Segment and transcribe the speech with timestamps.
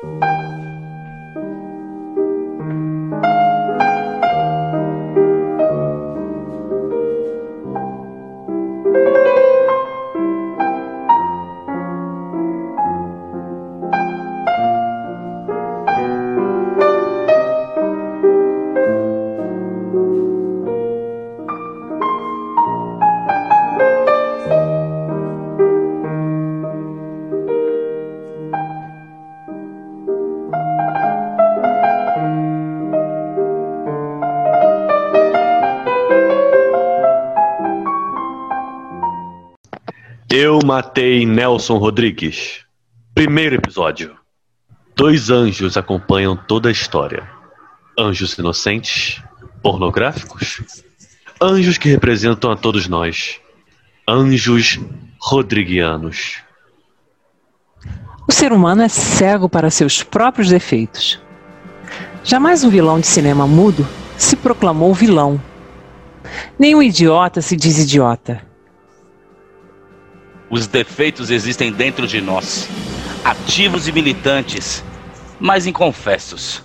[0.00, 0.37] Eu
[40.68, 42.60] matei Nelson Rodrigues.
[43.14, 44.14] Primeiro episódio.
[44.94, 47.26] Dois anjos acompanham toda a história.
[47.98, 49.22] Anjos inocentes,
[49.62, 50.82] pornográficos,
[51.40, 53.40] anjos que representam a todos nós.
[54.06, 54.78] Anjos
[55.18, 56.42] rodriguianos.
[58.28, 61.18] O ser humano é cego para seus próprios defeitos.
[62.22, 65.42] Jamais um vilão de cinema mudo se proclamou vilão.
[66.58, 68.46] Nenhum idiota se diz idiota.
[70.50, 72.68] Os defeitos existem dentro de nós,
[73.22, 74.82] ativos e militantes,
[75.38, 76.62] mas inconfessos.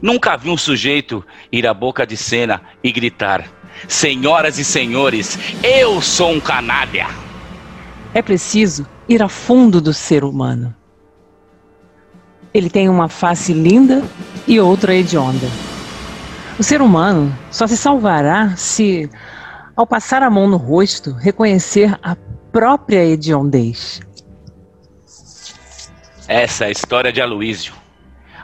[0.00, 3.44] Nunca vi um sujeito ir à boca de cena e gritar:
[3.86, 7.08] Senhoras e senhores, eu sou um canalha.
[8.14, 10.74] É preciso ir a fundo do ser humano.
[12.54, 14.02] Ele tem uma face linda
[14.46, 15.46] e outra hedionda.
[16.58, 19.10] O ser humano só se salvará se,
[19.76, 22.16] ao passar a mão no rosto, reconhecer a
[22.56, 24.00] própria hediondez.
[26.26, 27.74] Essa é a história de Aloísio.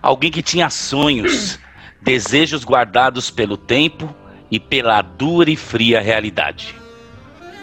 [0.02, 1.58] Alguém que tinha sonhos,
[2.02, 4.14] desejos guardados pelo tempo
[4.50, 6.74] e pela dura e fria realidade.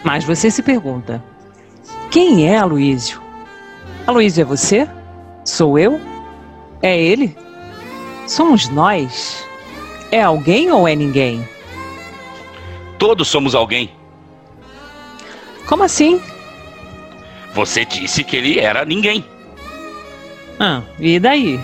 [0.02, 1.22] Mas você se pergunta:
[2.10, 3.22] quem é Aloísio?
[4.04, 4.88] Aloísio é você?
[5.44, 6.00] Sou eu?
[6.82, 7.36] É ele?
[8.26, 9.46] Somos nós?
[10.10, 11.48] É alguém ou é ninguém?
[12.98, 13.94] Todos somos alguém.
[15.64, 16.20] Como assim?
[17.54, 19.24] Você disse que ele era ninguém.
[20.58, 21.58] Ah, e daí?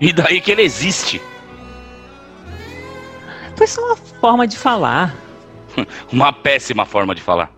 [0.00, 1.20] E daí que ele existe?
[3.56, 5.14] Foi só uma forma de falar.
[6.12, 7.50] uma péssima forma de falar.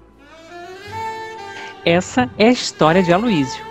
[1.85, 3.65] Essa é a história de Aloísio.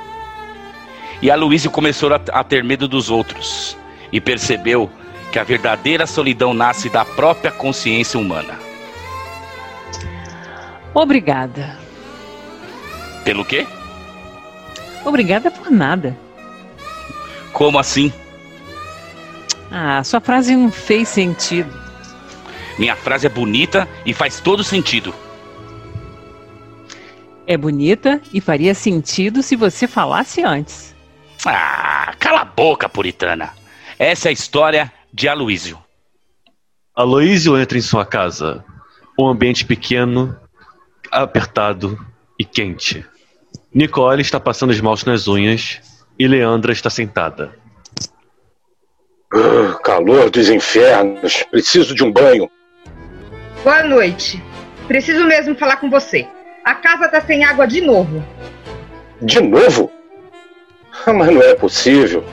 [1.21, 3.77] E Aloísio começou a, a ter medo dos outros
[4.11, 4.89] e percebeu
[5.31, 8.57] que a verdadeira solidão nasce da própria consciência humana.
[10.93, 11.84] Obrigada.
[13.25, 13.67] Pelo quê?
[15.03, 16.15] Obrigada por nada.
[17.51, 18.13] Como assim?
[19.71, 21.73] Ah, sua frase não fez sentido.
[22.77, 25.13] Minha frase é bonita e faz todo sentido.
[27.47, 30.95] É bonita e faria sentido se você falasse antes.
[31.45, 33.53] Ah, cala a boca, puritana.
[33.97, 35.79] Essa é a história de Aloísio.
[36.95, 38.63] Aloísio entra em sua casa.
[39.17, 40.37] Um ambiente pequeno,
[41.11, 41.97] apertado
[42.39, 43.05] e quente.
[43.75, 45.81] Nicole está passando esmalte nas unhas
[46.17, 47.53] e Leandra está sentada.
[49.33, 51.43] Uh, calor dos infernos.
[51.51, 52.49] Preciso de um banho.
[53.65, 54.41] Boa noite.
[54.87, 56.25] Preciso mesmo falar com você.
[56.63, 58.23] A casa tá sem água de novo.
[59.21, 59.91] De novo?
[61.05, 62.23] Ah, mas não é possível.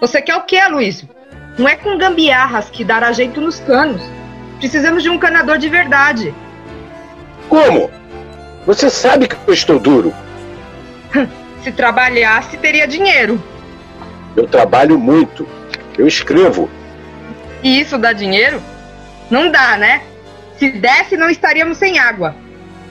[0.00, 1.08] Você quer o quê, Luísio?
[1.56, 4.02] Não é com gambiarras que dará jeito nos canos.
[4.58, 6.34] Precisamos de um canador de verdade.
[7.48, 7.88] Como?
[8.68, 10.12] Você sabe que eu estou duro.
[11.64, 13.42] Se trabalhasse, teria dinheiro.
[14.36, 15.48] Eu trabalho muito.
[15.96, 16.68] Eu escrevo.
[17.62, 18.62] E isso dá dinheiro?
[19.30, 20.02] Não dá, né?
[20.58, 22.36] Se desse, não estaríamos sem água.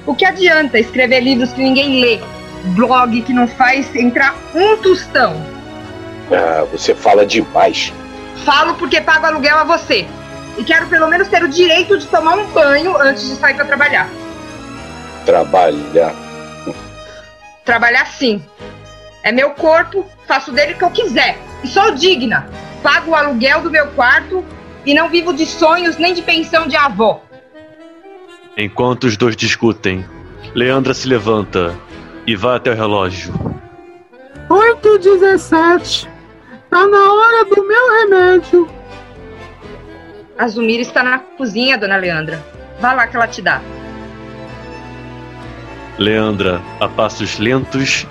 [0.04, 2.20] O que adianta escrever livros que ninguém lê?
[2.76, 5.40] Blog que não faz entrar um tostão?
[6.32, 7.94] Ah, você fala demais.
[8.44, 10.08] Falo porque pago aluguel a você.
[10.58, 13.66] E quero pelo menos ter o direito de tomar um banho antes de sair para
[13.66, 14.09] trabalhar.
[15.28, 16.16] Trabalhar.
[17.66, 18.42] Trabalhar sim.
[19.22, 21.38] É meu corpo, faço dele o que eu quiser.
[21.62, 22.50] E sou digna.
[22.82, 24.46] Pago o aluguel do meu quarto
[24.85, 27.22] e não vivo de sonhos nem de pensão de avó.
[28.56, 30.06] Enquanto os dois discutem,
[30.56, 31.76] Leandra se levanta
[32.26, 33.34] e vai até o relógio.
[34.50, 36.08] 8h17.
[36.70, 38.70] Tá na hora do meu remédio.
[40.38, 42.41] A Zumira está na cozinha, dona Leandra.
[42.80, 43.62] Vá lá que ela te dá.
[45.97, 48.05] Leandra, a passos lentos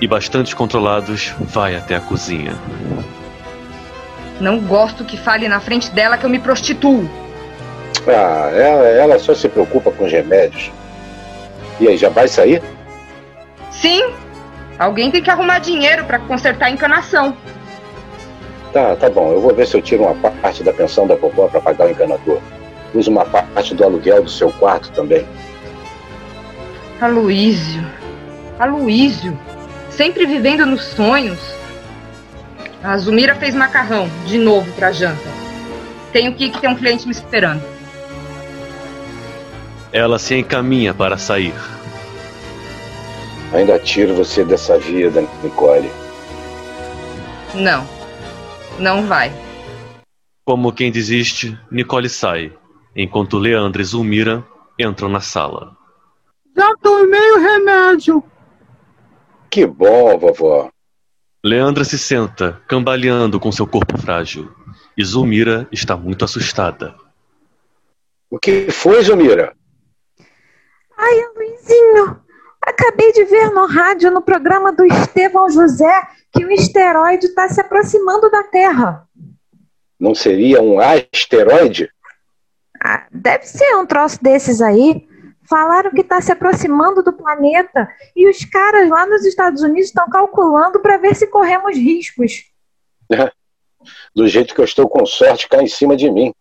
[0.00, 2.54] e bastante controlados, vai até a cozinha.
[4.40, 7.08] Não gosto que fale na frente dela que eu me prostituo.
[8.06, 10.70] Ah, ela, ela só se preocupa com os remédios.
[11.80, 12.62] E aí, já vai sair?
[13.70, 14.12] Sim.
[14.78, 17.36] Alguém tem que arrumar dinheiro para consertar a encanação.
[18.72, 19.32] Tá, tá bom.
[19.32, 21.90] Eu vou ver se eu tiro uma parte da pensão da vovó para pagar o
[21.90, 22.40] encanador.
[22.94, 25.26] Uso uma parte do aluguel do seu quarto também.
[27.02, 27.84] Aloísio.
[28.60, 29.36] Aloísio.
[29.90, 31.40] Sempre vivendo nos sonhos.
[32.80, 35.28] A Zumira fez macarrão, de novo, pra janta.
[36.12, 37.60] Tenho que ir que tem um cliente me esperando.
[39.92, 41.52] Ela se encaminha para sair.
[43.52, 45.90] Ainda tiro você dessa vida, Nicole.
[47.52, 47.84] Não.
[48.78, 49.32] Não vai.
[50.44, 52.52] Como quem desiste, Nicole sai,
[52.94, 54.44] enquanto Leandro e Zulmira
[54.78, 55.81] entram na sala.
[56.56, 58.24] Já tomei o remédio.
[59.50, 60.70] Que bom, vovó.
[61.44, 64.50] Leandra se senta, cambaleando com seu corpo frágil.
[64.96, 66.94] E Zulmira está muito assustada.
[68.30, 69.54] O que foi, Zulmira?
[70.96, 72.20] Ai, Luizinho,
[72.60, 76.02] acabei de ver no rádio, no programa do Estevão José,
[76.32, 79.06] que um esteroide está se aproximando da Terra.
[79.98, 81.90] Não seria um asteroide?
[82.82, 85.06] Ah, deve ser um troço desses aí.
[85.52, 90.08] Falaram que está se aproximando do planeta e os caras lá nos Estados Unidos estão
[90.08, 92.50] calculando para ver se corremos riscos.
[94.16, 96.32] Do jeito que eu estou com sorte, cai em cima de mim.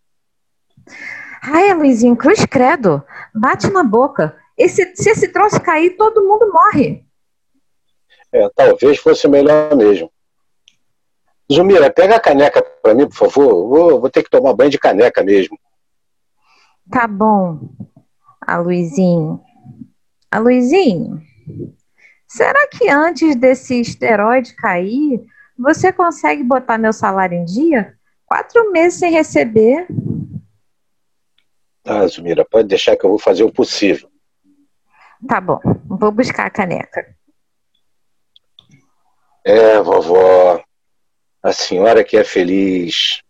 [1.43, 3.03] Ai, Luizinho, cruz credo.
[3.35, 4.33] Bate na boca.
[4.57, 7.05] Esse, se esse troço cair, todo mundo morre.
[8.31, 10.09] É, talvez fosse melhor mesmo.
[11.51, 13.67] Zumira, pega a caneca para mim, por favor.
[13.67, 15.59] Vou, vou ter que tomar banho de caneca mesmo.
[16.89, 17.59] Tá bom,
[18.51, 19.41] Aloizinho.
[20.29, 21.21] Aloizinho,
[22.27, 25.25] será que antes desse esteroide cair,
[25.57, 27.97] você consegue botar meu salário em dia?
[28.25, 29.87] Quatro meses sem receber.
[31.81, 34.09] Tá, Zumira, pode deixar que eu vou fazer o possível.
[35.25, 37.15] Tá bom, vou buscar a caneca.
[39.45, 40.61] É, vovó,
[41.41, 43.21] a senhora que é feliz.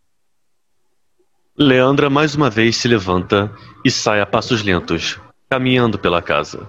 [1.62, 3.52] Leandra mais uma vez se levanta
[3.86, 6.68] e sai a passos lentos, caminhando pela casa.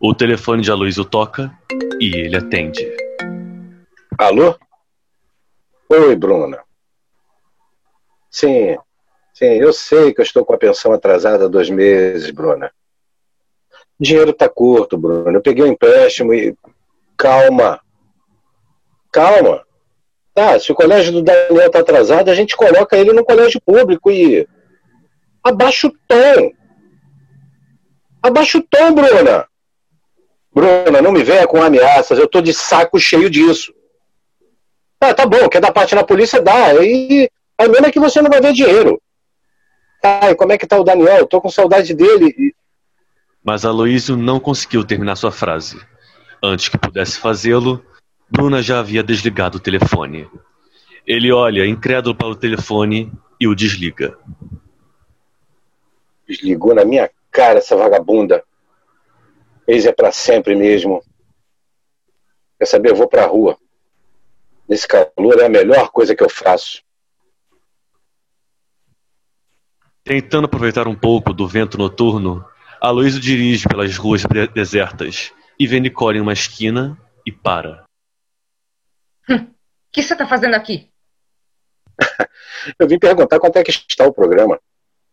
[0.00, 1.52] O telefone de Aloysio toca
[2.00, 2.82] e ele atende.
[4.16, 4.56] Alô?
[5.90, 6.64] Oi, Bruna.
[8.30, 8.78] Sim,
[9.34, 12.72] sim, eu sei que eu estou com a pensão atrasada há dois meses, Bruna.
[14.00, 15.36] O dinheiro tá curto, Bruna.
[15.36, 16.56] Eu peguei um empréstimo e.
[17.18, 17.82] Calma.
[19.12, 19.62] Calma.
[20.34, 24.10] Tá, se o colégio do Daniel tá atrasado, a gente coloca ele no colégio público
[24.10, 24.46] e.
[25.44, 26.52] Abaixa o tom.
[28.22, 29.46] Abaixa o tom, Bruna.
[30.54, 33.74] Bruna, não me venha com ameaças, eu tô de saco cheio disso.
[35.00, 36.66] Ah, tá bom, quer dar parte na polícia, dá.
[36.66, 39.02] Aí, aí mesmo é que você não vai ver dinheiro.
[40.02, 41.18] Ai, como é que tá o Daniel?
[41.18, 42.54] Eu tô com saudade dele.
[43.44, 45.80] Mas Aloísio não conseguiu terminar sua frase.
[46.42, 47.84] Antes que pudesse fazê-lo,
[48.32, 50.26] Bruna já havia desligado o telefone.
[51.06, 54.18] Ele olha incrédulo para o telefone e o desliga.
[56.26, 58.42] Desligou na minha cara essa vagabunda.
[59.68, 61.04] Eis é para sempre mesmo.
[62.58, 62.90] Quer saber?
[62.90, 63.58] Eu vou pra rua.
[64.66, 66.82] Nesse calor é a melhor coisa que eu faço.
[70.02, 72.42] Tentando aproveitar um pouco do vento noturno,
[72.80, 74.22] Aloysio dirige pelas ruas
[74.54, 77.84] desertas e vê Nicole em uma esquina e para.
[79.36, 79.46] O
[79.92, 80.90] que você está fazendo aqui?
[82.78, 84.58] eu vim perguntar quanto é que está o programa.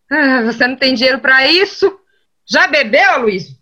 [0.09, 1.99] Ah, você não tem dinheiro para isso?
[2.47, 3.55] Já bebeu, Aloysio?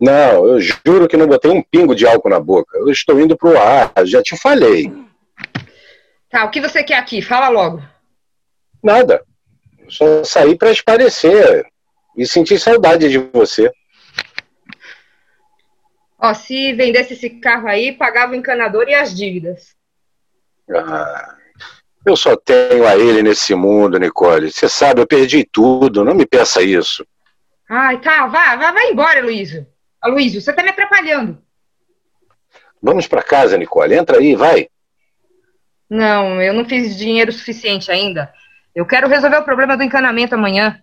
[0.00, 2.76] Não, eu juro que não botei um pingo de álcool na boca.
[2.76, 4.92] Eu estou indo pro ar, já te falei.
[6.28, 7.22] Tá, o que você quer aqui?
[7.22, 7.82] Fala logo.
[8.82, 9.24] Nada.
[9.78, 11.64] Eu só saí para esparecer
[12.16, 13.70] e sentir saudade de você.
[16.18, 19.76] Ó, se vendesse esse carro aí, pagava o encanador e as dívidas.
[20.70, 21.34] Ah,
[22.06, 24.50] eu só tenho a ele nesse mundo, Nicole.
[24.50, 26.04] Você sabe, eu perdi tudo.
[26.04, 27.06] Não me peça isso.
[27.68, 29.66] Ai, tá, vá, vá, vai embora, Luísio.
[30.04, 31.42] Luísio, você tá me atrapalhando.
[32.82, 33.94] Vamos para casa, Nicole.
[33.94, 34.68] Entra aí, vai.
[35.88, 38.32] Não, eu não fiz dinheiro suficiente ainda.
[38.74, 40.82] Eu quero resolver o problema do encanamento amanhã.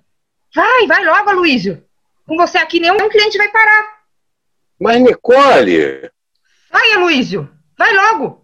[0.55, 1.83] Vai, vai logo, Aloysio.
[2.25, 3.99] Com você aqui, nenhum cliente vai parar.
[4.79, 6.09] Mas, Nicole!
[6.71, 7.49] Vai, Aloysio.
[7.77, 8.40] Vai logo.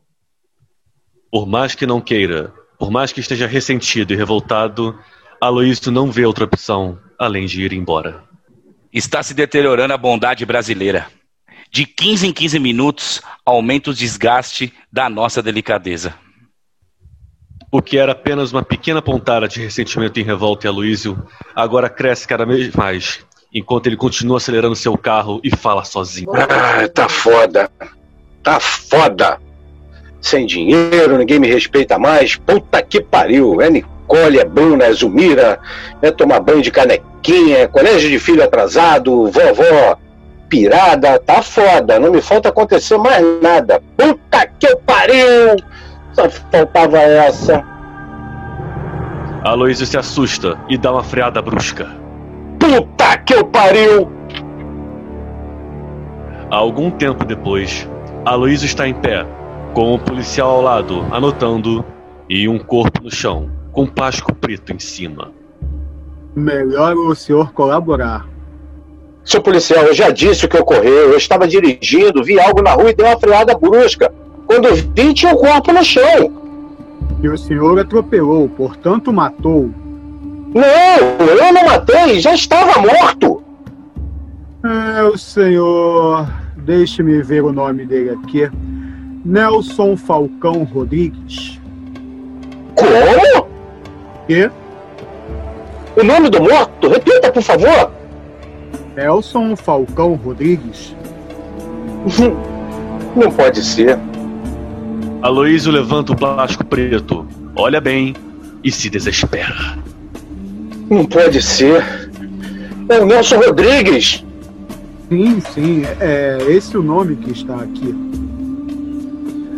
[1.31, 4.97] Por mais que não queira, por mais que esteja ressentido e revoltado,
[5.41, 8.23] Aloysio não vê outra opção além de ir embora.
[8.93, 11.07] Está se deteriorando a bondade brasileira.
[11.69, 16.15] De 15 em 15 minutos, aumenta o desgaste da nossa delicadeza.
[17.69, 21.21] O que era apenas uma pequena pontada de ressentimento em revolta em Aloysio,
[21.53, 26.31] agora cresce cada vez mais, enquanto ele continua acelerando seu carro e fala sozinho.
[26.33, 27.69] Ah, tá foda.
[28.41, 29.46] tá foda.
[30.27, 32.35] Sem dinheiro, ninguém me respeita mais.
[32.35, 33.61] Puta que pariu.
[33.61, 35.57] É Nicole, é Bruna, é Zumira,
[36.01, 39.97] é tomar banho de canequinha, é colégio de filho atrasado, vovó
[40.49, 41.97] pirada, tá foda.
[41.97, 43.81] Não me falta acontecer mais nada.
[43.95, 45.55] Puta que pariu!
[46.11, 47.63] Só faltava essa.
[49.45, 51.87] Aloysio se assusta e dá uma freada brusca.
[52.59, 54.11] Puta que pariu!
[56.51, 57.87] Algum tempo depois,
[58.25, 59.25] Aloysio está em pé,
[59.77, 61.85] com um policial ao lado, anotando,
[62.27, 65.31] e um corpo no chão, com um plástico preto em cima.
[66.35, 68.27] Melhor o senhor colaborar.
[69.23, 71.11] Seu policial, eu já disse o que ocorreu.
[71.11, 74.11] Eu estava dirigindo, vi algo na rua e dei uma freada brusca.
[74.47, 76.31] Quando vi, tinha um corpo no chão.
[77.21, 79.69] E o senhor atropelou, portanto matou.
[80.55, 83.43] Não, eu não matei, já estava morto.
[84.65, 86.27] É, o senhor.
[86.55, 88.49] Deixe-me ver o nome dele aqui.
[89.27, 91.59] Nelson Falcão Rodrigues.
[92.75, 93.45] Como?
[94.29, 94.49] E
[95.97, 96.87] O nome do morto?
[96.87, 97.91] Repita, por favor.
[98.95, 100.95] Nelson Falcão Rodrigues.
[103.17, 103.99] Não pode ser.
[105.21, 108.15] Aloysio levanta o plástico preto, olha bem
[108.63, 109.77] e se desespera.
[110.89, 111.83] Não pode ser.
[112.87, 114.23] É o Nelson Rodrigues.
[115.09, 117.93] Sim, sim, é esse o nome que está aqui.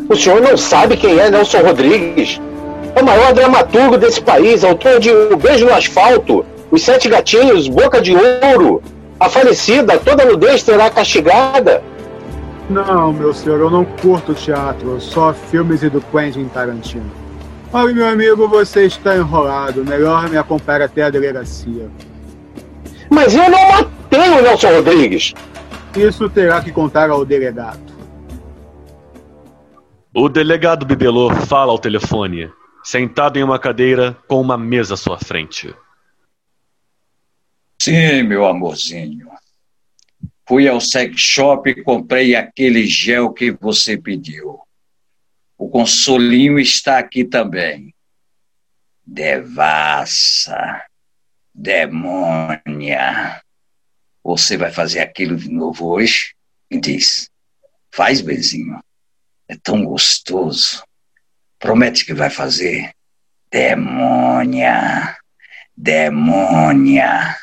[0.10, 2.42] O senhor não sabe quem é Nelson Rodrigues?
[2.96, 7.68] É o maior dramaturgo desse país, autor de O Beijo no Asfalto, Os Sete Gatinhos,
[7.68, 8.82] Boca de Ouro,
[9.20, 11.84] A Falecida, Toda Nudez Será Castigada.
[12.68, 17.12] Não, meu senhor, eu não curto teatro, só filmes e do Quentin Tarantino.
[17.72, 19.86] Olha, meu amigo, você está enrolado.
[19.86, 21.88] Melhor me acompanhar até a delegacia.
[23.12, 25.36] Mas eu não matei o Nelson Rodrigues.
[25.96, 27.89] Isso terá que contar ao delegado.
[30.12, 32.52] O delegado Bibelô fala ao telefone,
[32.84, 35.72] sentado em uma cadeira com uma mesa à sua frente.
[37.80, 39.30] Sim, meu amorzinho.
[40.48, 44.60] Fui ao sex shop e comprei aquele gel que você pediu.
[45.56, 47.94] O consolinho está aqui também.
[49.06, 50.84] Devassa,
[51.54, 53.44] demônia.
[54.24, 56.34] Você vai fazer aquilo de novo hoje?
[56.70, 57.30] Me diz.
[57.92, 58.80] Faz, Benzinho.
[59.50, 60.84] É tão gostoso.
[61.58, 62.92] Promete que vai fazer.
[63.52, 65.18] Demônia,
[65.76, 67.36] demônia.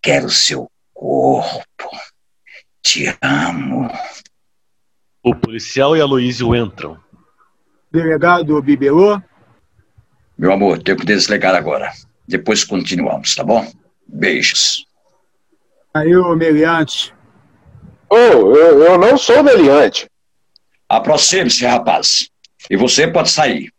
[0.00, 1.90] Quero seu corpo.
[2.82, 3.90] Te amo.
[5.22, 6.98] O policial e Aloysio entram.
[7.92, 9.20] Delegado Bibelô?
[10.38, 11.92] Meu amor, tenho que desligar agora.
[12.26, 13.70] Depois continuamos, tá bom?
[14.08, 14.86] Beijos.
[15.92, 17.14] Aí, o meliante.
[18.08, 20.09] Oh, eu, eu não sou meliante.
[20.90, 22.28] Aproxime-se, rapaz.
[22.68, 23.72] E você pode sair.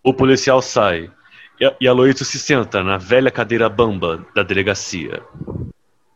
[0.00, 1.10] O policial sai
[1.80, 5.20] e- Aloysio se senta na velha cadeira bamba da delegacia.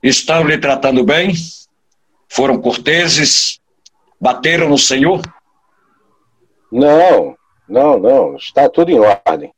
[0.00, 1.34] Estão lhe tratando bem?
[2.28, 3.60] Foram corteses?
[4.20, 5.20] Bateram no senhor?
[6.70, 7.36] Não,
[7.68, 8.36] não, não.
[8.36, 9.52] Está tudo em ordem.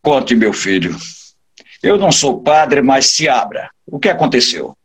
[0.00, 0.96] Conte, meu filho.
[1.82, 3.68] Eu não sou padre, mas se abra.
[3.84, 4.76] O que aconteceu?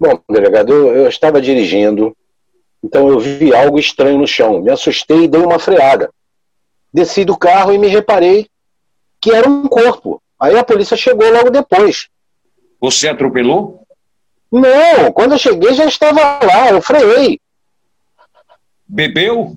[0.00, 2.16] Bom, delegado, eu, eu estava dirigindo,
[2.82, 4.62] então eu vi algo estranho no chão.
[4.62, 6.10] Me assustei e dei uma freada.
[6.90, 8.48] Desci do carro e me reparei
[9.20, 10.22] que era um corpo.
[10.40, 12.08] Aí a polícia chegou logo depois.
[12.80, 13.86] Você atropelou?
[14.50, 17.38] Não, quando eu cheguei já estava lá, eu freiei.
[18.88, 19.54] Bebeu?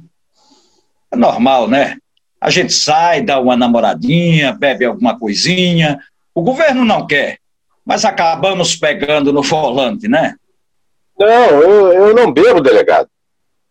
[1.09, 1.97] É normal, né?
[2.39, 6.03] A gente sai, dá uma namoradinha, bebe alguma coisinha.
[6.35, 7.39] O governo não quer,
[7.85, 10.35] mas acabamos pegando no volante, né?
[11.17, 13.09] Não, eu, eu não bebo, delegado.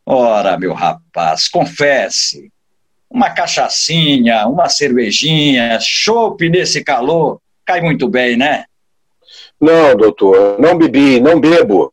[0.04, 2.50] Ora, meu rapaz, confesse.
[3.08, 8.64] Uma cachaçinha, uma cervejinha, chope nesse calor, cai muito bem, né?
[9.60, 11.92] Não, doutor, não bebi, não bebo.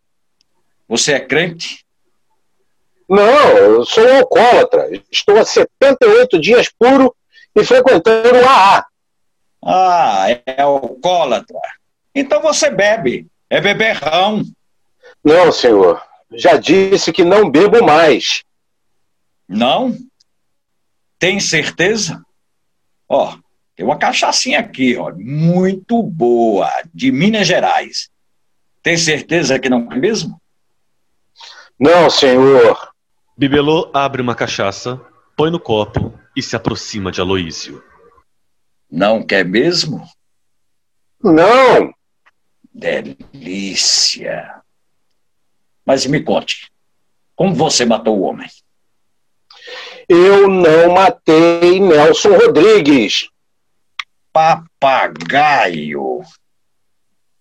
[0.88, 1.86] Você é crente?
[3.08, 4.90] Não, eu sou um alcoólatra.
[5.12, 7.16] Estou há 78 dias puro
[7.56, 8.86] e frequentando o AA.
[9.64, 11.60] Ah, é alcoólatra.
[12.14, 13.28] Então você bebe.
[13.50, 14.44] É beberrão.
[15.24, 16.02] Não, senhor.
[16.34, 18.44] Já disse que não bebo mais.
[19.48, 19.98] Não?
[21.18, 22.24] Tem certeza?
[23.08, 23.36] Ó,
[23.76, 28.10] tem uma cachaçinha aqui, ó, muito boa, de Minas Gerais.
[28.84, 30.40] Tem certeza que não é mesmo?
[31.80, 32.92] Não, senhor.
[33.38, 35.02] Bibelô abre uma cachaça,
[35.36, 37.84] põe no copo e se aproxima de Aloísio.
[38.92, 40.06] Não quer mesmo?
[41.24, 41.94] Não.
[42.74, 44.62] Delícia.
[45.86, 46.70] Mas me conte,
[47.36, 48.50] como você matou o homem?
[50.08, 53.30] Eu não matei Nelson Rodrigues.
[54.34, 56.22] Papagaio.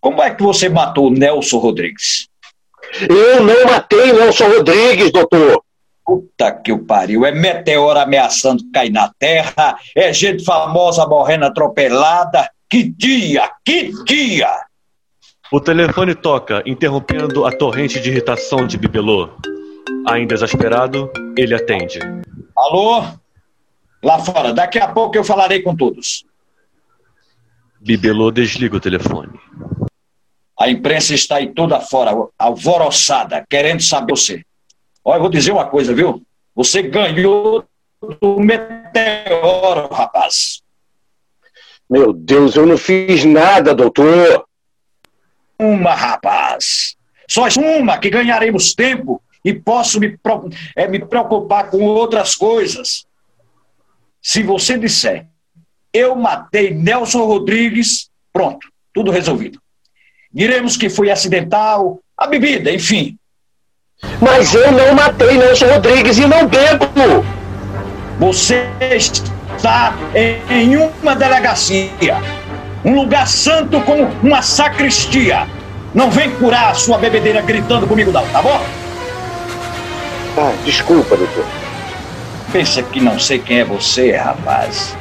[0.00, 2.28] Como é que você matou Nelson Rodrigues?
[3.08, 5.62] Eu não matei Nelson Rodrigues, doutor.
[6.04, 7.26] Puta que o pariu.
[7.26, 12.50] É meteoro ameaçando cair na terra, é gente famosa morrendo atropelada.
[12.70, 14.67] Que dia, que dia!
[15.50, 19.30] O telefone toca, interrompendo a torrente de irritação de Bibelô.
[20.06, 21.98] Ainda exasperado, ele atende.
[22.54, 23.02] Alô?
[24.04, 26.26] Lá fora, daqui a pouco eu falarei com todos.
[27.80, 29.40] Bibelô desliga o telefone.
[30.60, 34.42] A imprensa está aí toda fora, alvoroçada, querendo saber você.
[35.02, 36.22] Olha, eu vou dizer uma coisa, viu?
[36.54, 37.64] Você ganhou
[38.20, 40.60] do meteoro, rapaz.
[41.88, 44.47] Meu Deus, eu não fiz nada, doutor.
[45.58, 46.96] Uma, rapaz.
[47.28, 50.18] Só uma que ganharemos tempo e posso me,
[50.76, 53.06] é, me preocupar com outras coisas.
[54.22, 55.26] Se você disser,
[55.92, 59.60] eu matei Nelson Rodrigues, pronto, tudo resolvido.
[60.32, 63.18] Diremos que foi acidental, a bebida, enfim.
[64.20, 66.86] Mas eu não matei Nelson Rodrigues e não bebo.
[68.18, 68.68] Você
[69.56, 69.94] está
[70.50, 72.16] em uma delegacia,
[72.84, 75.46] um lugar santo como uma sacristia.
[75.94, 78.60] Não vem curar a sua bebedeira gritando comigo, não, tá bom?
[80.36, 81.44] Ah, desculpa, doutor.
[82.52, 84.96] Pensa que não sei quem é você, rapaz.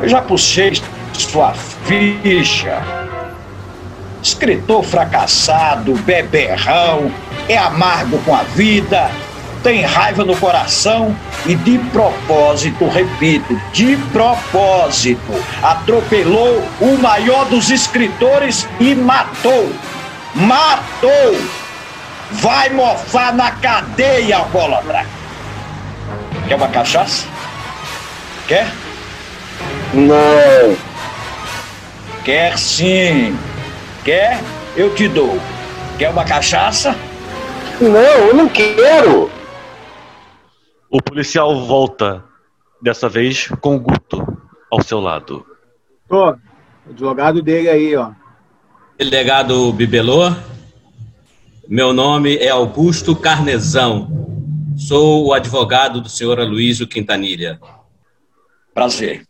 [0.00, 0.80] Eu já puxei
[1.12, 2.82] sua ficha.
[4.22, 7.10] Escritor fracassado, beberrão,
[7.48, 9.10] é amargo com a vida,
[9.62, 11.16] tem raiva no coração
[11.46, 19.72] e de propósito, repito, de propósito, atropelou o maior dos escritores e matou.
[20.34, 21.36] Matou!
[22.32, 25.06] Vai mofar na cadeia, alcoólatra!
[26.48, 27.26] Quer uma cachaça?
[28.48, 28.66] Quer?
[29.94, 30.76] Não.
[32.24, 33.38] Quer sim.
[34.04, 34.40] Quer?
[34.76, 35.38] Eu te dou.
[35.98, 36.96] Quer uma cachaça?
[37.80, 39.30] Não, eu não quero.
[40.94, 42.22] O policial volta,
[42.82, 44.26] dessa vez com o Guto
[44.70, 45.46] ao seu lado.
[46.06, 46.38] Tô, o
[46.90, 48.12] advogado dele aí, ó.
[48.98, 50.30] Delegado Bibelô,
[51.66, 54.06] meu nome é Augusto Carnezão.
[54.76, 57.58] Sou o advogado do senhor Aloysio Quintanilha.
[58.74, 59.26] Prazer.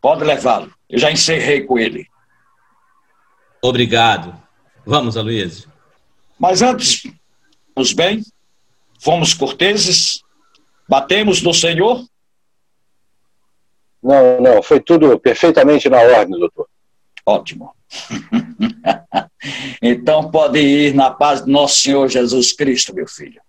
[0.00, 0.72] Pode levá-lo.
[0.88, 2.06] Eu já encerrei com ele.
[3.60, 4.32] Obrigado.
[4.86, 5.68] Vamos, Aloysio.
[6.38, 7.02] Mas antes,
[7.74, 8.22] vamos bem?
[9.00, 10.22] Fomos corteses?
[10.90, 12.04] Batemos no Senhor?
[14.02, 16.66] Não, não, foi tudo perfeitamente na ordem, doutor.
[17.24, 17.72] Ótimo.
[19.80, 23.40] então pode ir na paz de nosso Senhor Jesus Cristo, meu filho.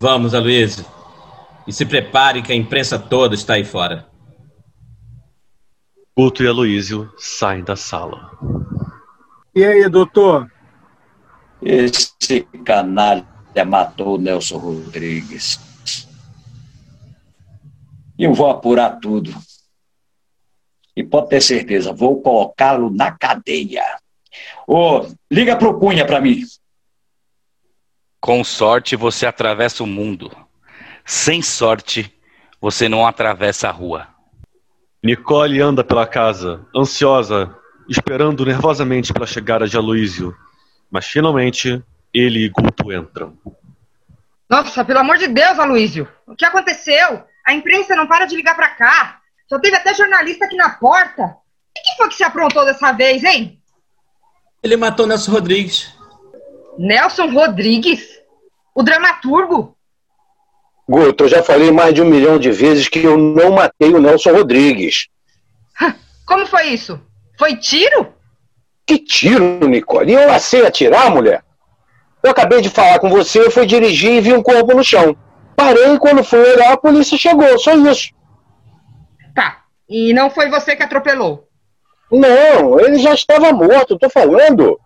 [0.00, 0.84] Vamos, Aloysio.
[1.68, 4.08] E se prepare que a imprensa toda está aí fora.
[6.18, 8.32] Guto e Aloísio saem da sala.
[9.54, 10.50] E aí, doutor?
[11.62, 13.24] Esse canalha
[13.64, 15.65] matou o Nelson Rodrigues.
[18.18, 19.34] E eu vou apurar tudo.
[20.96, 23.84] E pode ter certeza, vou colocá-lo na cadeia.
[24.66, 26.42] Ô, liga pro Cunha para mim.
[28.20, 30.30] Com sorte você atravessa o mundo.
[31.04, 32.12] Sem sorte,
[32.60, 34.08] você não atravessa a rua.
[35.02, 37.54] Nicole anda pela casa, ansiosa,
[37.88, 40.34] esperando nervosamente pela chegada de Aloísio.
[40.90, 43.36] Mas finalmente, ele e Guto entram.
[44.48, 46.08] Nossa, pelo amor de Deus, Aloísio.
[46.26, 47.24] O que aconteceu?
[47.46, 49.20] A imprensa não para de ligar pra cá.
[49.48, 51.22] Só teve até jornalista aqui na porta.
[51.22, 51.36] O
[51.74, 53.60] que foi que se aprontou dessa vez, hein?
[54.62, 55.94] Ele matou Nelson Rodrigues.
[56.76, 58.20] Nelson Rodrigues?
[58.74, 59.76] O dramaturgo?
[60.88, 64.00] Guto, eu já falei mais de um milhão de vezes que eu não matei o
[64.00, 65.08] Nelson Rodrigues.
[66.26, 67.00] Como foi isso?
[67.38, 68.12] Foi tiro?
[68.84, 70.12] Que tiro, Nicole?
[70.12, 71.44] E eu sei atirar, mulher?
[72.22, 75.16] Eu acabei de falar com você, eu fui dirigir e vi um corpo no chão.
[75.56, 78.10] Parei e quando fui olhar, a polícia chegou, só isso.
[79.34, 79.64] Tá.
[79.88, 81.48] E não foi você que atropelou?
[82.12, 84.78] Não, ele já estava morto, tô falando.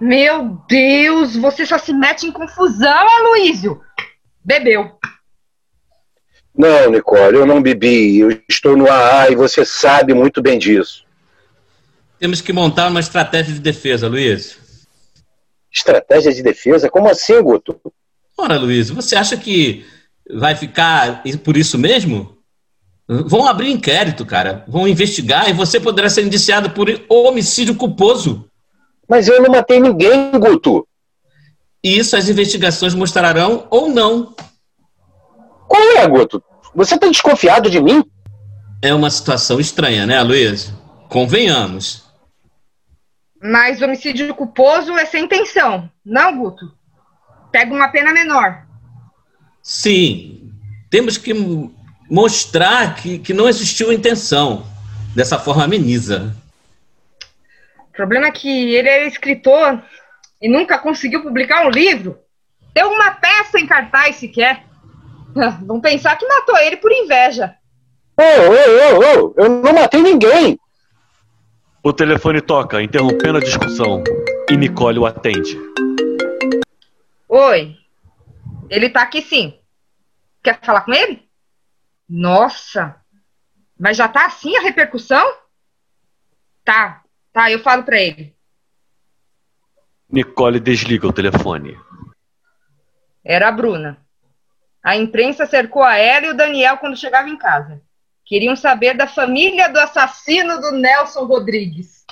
[0.00, 3.82] Meu Deus, você só se mete em confusão, Aloísio.
[4.42, 4.92] Bebeu.
[6.56, 8.18] Não, Nicole, eu não bebi.
[8.18, 11.04] Eu estou no AA e você sabe muito bem disso.
[12.18, 14.58] Temos que montar uma estratégia de defesa, Luiz.
[15.72, 16.90] Estratégia de defesa?
[16.90, 17.80] Como assim, Guto?
[18.40, 19.84] Ora, Luiz, você acha que
[20.32, 22.38] vai ficar por isso mesmo?
[23.06, 24.64] Vão abrir inquérito, cara.
[24.66, 28.48] Vão investigar e você poderá ser indiciado por homicídio culposo.
[29.06, 30.88] Mas eu não matei ninguém, Guto.
[31.84, 34.34] E isso as investigações mostrarão ou não.
[35.68, 36.42] Qual é, Guto?
[36.74, 38.02] Você tá desconfiado de mim?
[38.80, 40.72] É uma situação estranha, né, Luiz?
[41.10, 42.04] Convenhamos.
[43.42, 46.79] Mas homicídio culposo é sem intenção, não, Guto?
[47.50, 48.62] Pega uma pena menor.
[49.62, 50.52] Sim.
[50.88, 51.34] Temos que
[52.08, 54.66] mostrar que, que não existiu intenção.
[55.14, 56.36] Dessa forma ameniza.
[57.78, 59.82] O problema é que ele era escritor
[60.40, 62.16] e nunca conseguiu publicar um livro.
[62.72, 64.64] Deu uma peça em cartaz sequer.
[65.66, 67.54] Vão pensar que matou ele por inveja.
[68.16, 70.58] Ô, ô, ô, ô, eu não matei ninguém.
[71.82, 74.04] O telefone toca, interrompendo a discussão,
[74.50, 75.58] e Nicole o atende.
[77.32, 77.78] Oi.
[78.68, 79.56] Ele tá aqui sim.
[80.42, 81.30] Quer falar com ele?
[82.08, 83.00] Nossa.
[83.78, 85.24] Mas já tá assim a repercussão?
[86.64, 88.34] Tá, tá, eu falo pra ele.
[90.08, 91.78] Nicole desliga o telefone.
[93.24, 94.04] Era a Bruna.
[94.82, 97.80] A imprensa cercou a ela e o Daniel quando chegava em casa.
[98.24, 102.04] Queriam saber da família do assassino do Nelson Rodrigues.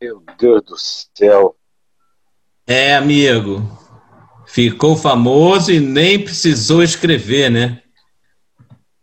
[0.00, 1.56] Meu Deus do céu.
[2.66, 3.78] É, amigo.
[4.52, 7.80] Ficou famoso e nem precisou escrever, né?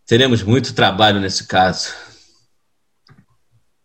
[0.05, 1.93] Teremos muito trabalho nesse caso.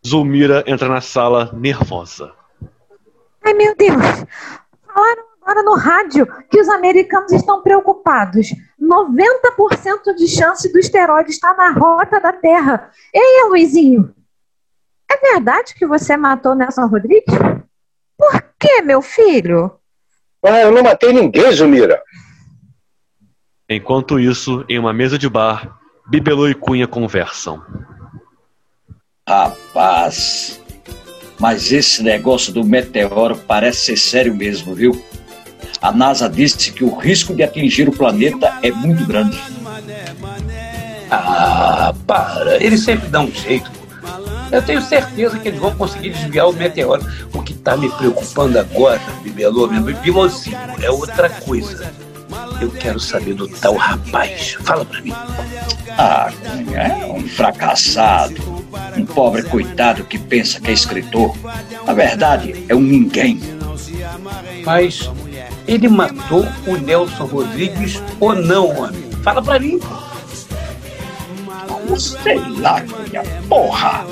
[0.04, 2.32] Zulmira entra na sala nervosa.
[3.44, 3.94] Ai, meu Deus!
[4.92, 8.48] Falaram agora no rádio que os americanos estão preocupados.
[8.80, 12.90] 90% de chance do esteroide estar na rota da Terra.
[13.14, 14.12] Ei, Luizinho,
[15.08, 17.38] é verdade que você matou Nelson Rodrigues?
[18.18, 19.78] Por que, meu filho?
[20.44, 22.02] Ah, eu não matei ninguém, Zulmira.
[23.68, 25.78] Enquanto isso, em uma mesa de bar,
[26.08, 27.62] Bibelô e Cunha conversam.
[29.26, 30.60] Rapaz,
[31.38, 35.00] mas esse negócio do meteoro parece ser sério mesmo, viu?
[35.80, 39.40] A NASA disse que o risco de atingir o planeta é muito grande.
[41.10, 42.62] Ah, para.
[42.62, 43.81] Eles sempre dão um jeito.
[44.52, 47.02] Eu tenho certeza que eles vão conseguir desviar o meteoro.
[47.32, 51.90] O que está me preocupando agora, Bibelô, meu bibelozinho, é outra coisa.
[52.60, 54.58] Eu quero saber do tal rapaz.
[54.60, 55.12] Fala pra mim.
[55.98, 56.30] Ah,
[56.74, 58.62] é um fracassado.
[58.96, 61.34] Um pobre coitado que pensa que é escritor.
[61.86, 63.40] Na verdade, é um ninguém.
[64.64, 65.10] Mas
[65.66, 69.10] ele matou o Nelson Rodrigues ou não, homem?
[69.22, 69.80] Fala pra mim.
[71.98, 74.04] Sei lá, minha porra.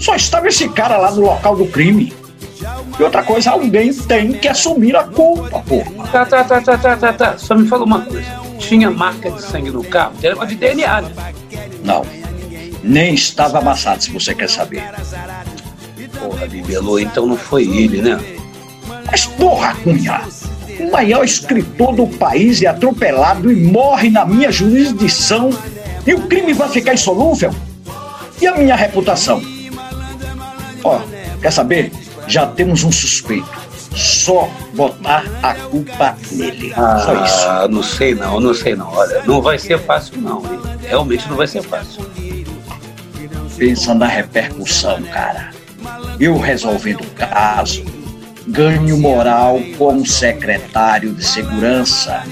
[0.00, 2.12] Só estava esse cara lá no local do crime.
[2.98, 6.08] E outra coisa, alguém tem que assumir a culpa, porra.
[6.10, 7.38] Tá, tá, tá, tá, tá, tá, tá.
[7.38, 8.26] Só me fala uma coisa.
[8.58, 10.14] Tinha marca de sangue no carro?
[10.20, 11.12] Tem negócio de DNA, né?
[11.84, 12.04] Não.
[12.82, 14.82] Nem estava amassado, se você quer saber.
[16.18, 18.18] Porra, Bibelô, então não foi ele, né?
[19.06, 20.22] Mas porra, Cunha!
[20.78, 25.50] O maior escritor do país é atropelado e morre na minha jurisdição
[26.06, 27.54] e o crime vai ficar insolúvel?
[28.40, 29.42] E a minha reputação?
[30.84, 31.00] Ó,
[31.40, 31.92] quer saber?
[32.26, 33.48] Já temos um suspeito.
[33.94, 36.72] Só botar a culpa nele.
[36.76, 37.68] Ah, Só isso.
[37.68, 38.88] não sei não, não sei não.
[38.92, 40.38] Olha, não vai ser fácil não.
[40.44, 40.60] hein?
[40.88, 42.04] Realmente não vai ser fácil.
[43.56, 45.50] Pensa na repercussão, cara.
[46.18, 47.84] Eu resolvendo o caso,
[48.46, 52.22] ganho moral como secretário de segurança.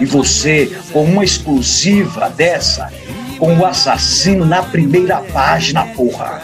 [0.00, 2.90] E você, com uma exclusiva dessa,
[3.38, 6.42] com o assassino na primeira página, porra.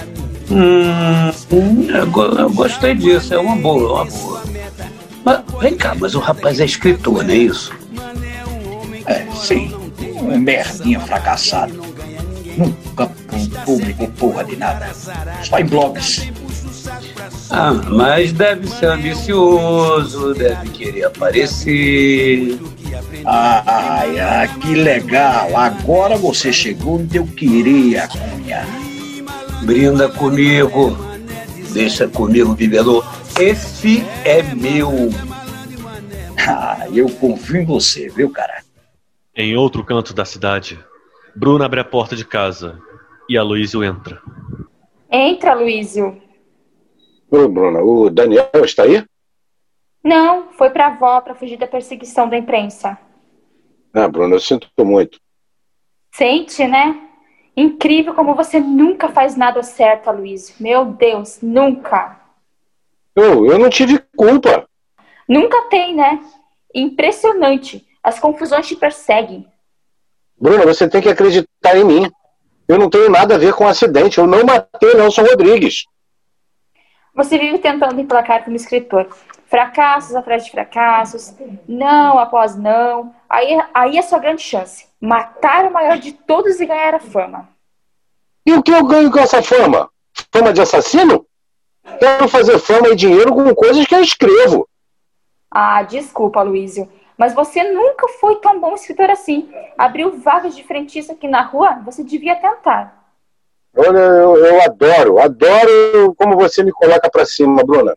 [0.50, 4.42] Hum, eu, go- eu gostei disso, é uma boa, uma boa.
[5.24, 7.72] Mas vem cá, mas o rapaz é escritor, não é isso?
[9.06, 9.72] É, sim.
[10.20, 11.80] Um merdinha fracassado.
[12.56, 13.06] Nunca
[13.64, 14.90] publicou porra de nada.
[15.42, 16.28] Só em blogs.
[17.50, 22.58] Ah, mas deve ser ambicioso, deve querer aparecer.
[23.24, 25.56] Ai, ah, que legal.
[25.56, 28.66] Agora você chegou onde eu queria, Cunha.
[29.64, 30.96] Brinda comigo.
[31.72, 33.02] Deixa comigo, Bibelô.
[33.40, 34.90] Esse é meu.
[36.44, 38.64] Ah, eu confio em você, viu, cara?
[39.32, 40.76] Em outro canto da cidade,
[41.36, 42.82] Bruna abre a porta de casa
[43.28, 44.20] e Aloysio entra.
[45.08, 46.20] Entra, Luísio.
[47.30, 49.04] Ô, Bruna, o Daniel está aí?
[50.02, 52.98] Não, foi pra avó pra fugir da perseguição da imprensa.
[53.94, 55.20] Ah, Bruna, eu sinto muito.
[56.12, 57.08] Sente, né?
[57.56, 60.54] Incrível como você nunca faz nada certo, Luísio.
[60.58, 62.18] Meu Deus, nunca.
[63.14, 64.66] Eu, eu não tive culpa.
[65.28, 66.20] Nunca tem, né?
[66.74, 67.86] Impressionante.
[68.02, 69.46] As confusões te perseguem.
[70.40, 72.10] Bruna, você tem que acreditar em mim.
[72.66, 74.18] Eu não tenho nada a ver com o acidente.
[74.18, 75.84] Eu não matei Nelson Rodrigues.
[77.14, 79.06] Você vive tentando emplacar como escritor.
[79.52, 81.34] Fracassos atrás de fracassos,
[81.68, 83.14] não após não.
[83.28, 84.86] Aí, aí é sua grande chance.
[84.98, 87.50] Matar o maior de todos e ganhar a fama.
[88.46, 89.90] E o que eu ganho com essa fama?
[90.32, 91.26] Fama de assassino?
[91.98, 94.66] Quero fazer fama e dinheiro com coisas que eu escrevo.
[95.50, 96.90] Ah, desculpa, Luísio.
[97.18, 99.52] Mas você nunca foi tão bom escritor assim.
[99.76, 103.04] Abriu vagas de frentista aqui na rua, você devia tentar.
[103.76, 107.94] Olha, eu, eu adoro, adoro como você me coloca pra cima, Bruna.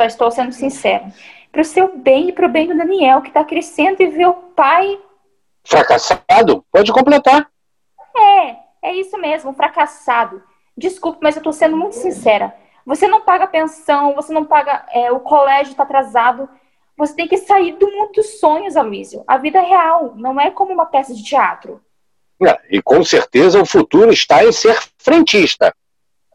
[0.00, 1.12] Só estou sendo sincera.
[1.52, 4.98] Pro seu bem e pro bem do Daniel, que tá crescendo e vê o pai.
[5.62, 6.64] Fracassado?
[6.72, 7.46] Pode completar.
[8.16, 10.42] É, é isso mesmo, fracassado.
[10.74, 12.54] Desculpe, mas eu tô sendo muito sincera.
[12.86, 14.86] Você não paga pensão, você não paga.
[14.90, 16.48] É, o colégio tá atrasado.
[16.96, 19.22] Você tem que sair do mundo dos sonhos, Aloysio.
[19.26, 21.78] A vida é real, não é como uma peça de teatro.
[22.42, 25.74] É, e com certeza o futuro está em ser frentista.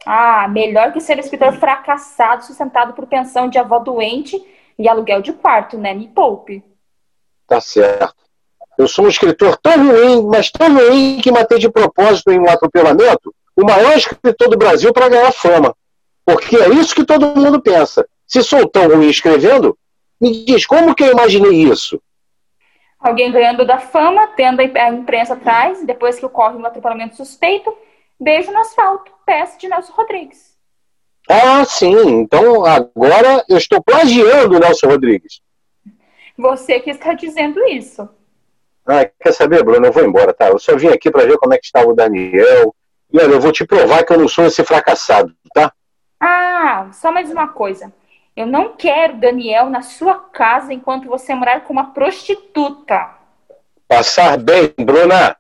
[0.06, 4.40] Ah, melhor que ser um escritor fracassado, sustentado por pensão de avó doente
[4.78, 5.94] e aluguel de quarto, né?
[5.94, 6.64] Me poupe.
[7.48, 8.16] Tá certo.
[8.78, 12.50] Eu sou um escritor tão ruim, mas tão ruim que matei de propósito em um
[12.50, 15.74] atropelamento o maior escritor do Brasil para ganhar fama.
[16.26, 18.06] Porque é isso que todo mundo pensa.
[18.28, 19.78] Se sou tão ruim escrevendo,
[20.20, 22.02] me diz como que eu imaginei isso?
[23.00, 27.74] Alguém ganhando da fama, tendo a imprensa atrás, depois que ocorre um atropelamento suspeito,
[28.20, 30.56] beijo no asfalto, peça de Nelson Rodrigues.
[31.30, 32.08] Ah, sim.
[32.20, 35.42] Então agora eu estou plagiando o Nelson Rodrigues.
[36.38, 38.08] Você que está dizendo isso.
[38.86, 39.88] Ah, quer saber, Bruno?
[39.88, 40.50] Eu vou embora, tá?
[40.50, 42.76] Eu só vim aqui para ver como é que estava o Daniel.
[43.12, 45.74] E olha, eu vou te provar que eu não sou esse fracassado, tá?
[46.20, 47.92] Ah, só mais uma coisa.
[48.36, 53.10] Eu não quero Daniel na sua casa enquanto você morar com uma prostituta.
[53.88, 55.36] Passar bem, Bruna.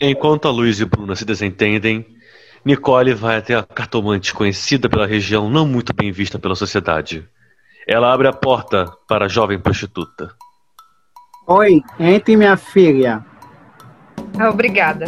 [0.00, 2.06] Enquanto a Luiz e Bruna se desentendem,
[2.64, 7.26] Nicole vai até a cartomante conhecida pela região não muito bem vista pela sociedade.
[7.86, 10.34] Ela abre a porta para a jovem prostituta.
[11.46, 13.24] Oi, entre minha filha.
[14.48, 15.06] Obrigada.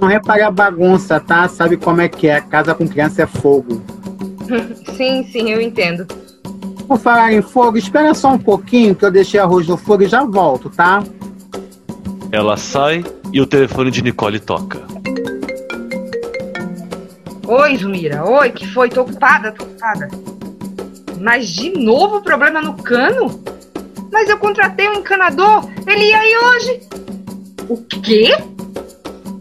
[0.00, 1.48] Não repare a bagunça, tá?
[1.48, 2.40] Sabe como é que é?
[2.40, 3.82] Casa com criança é fogo.
[4.96, 6.06] sim, sim, eu entendo.
[6.86, 10.08] Por falar em fogo, espera só um pouquinho que eu deixei arroz no fogo e
[10.08, 11.02] já volto, tá?
[12.30, 14.80] Ela sai e o telefone de Nicole toca.
[17.46, 18.28] Oi, Zumira.
[18.28, 18.88] Oi, que foi?
[18.88, 20.08] Tô ocupada, tô ocupada.
[21.20, 23.42] Mas de novo problema no cano?
[24.12, 25.68] Mas eu contratei um encanador.
[25.86, 26.80] Ele ia aí hoje.
[27.68, 28.32] O quê?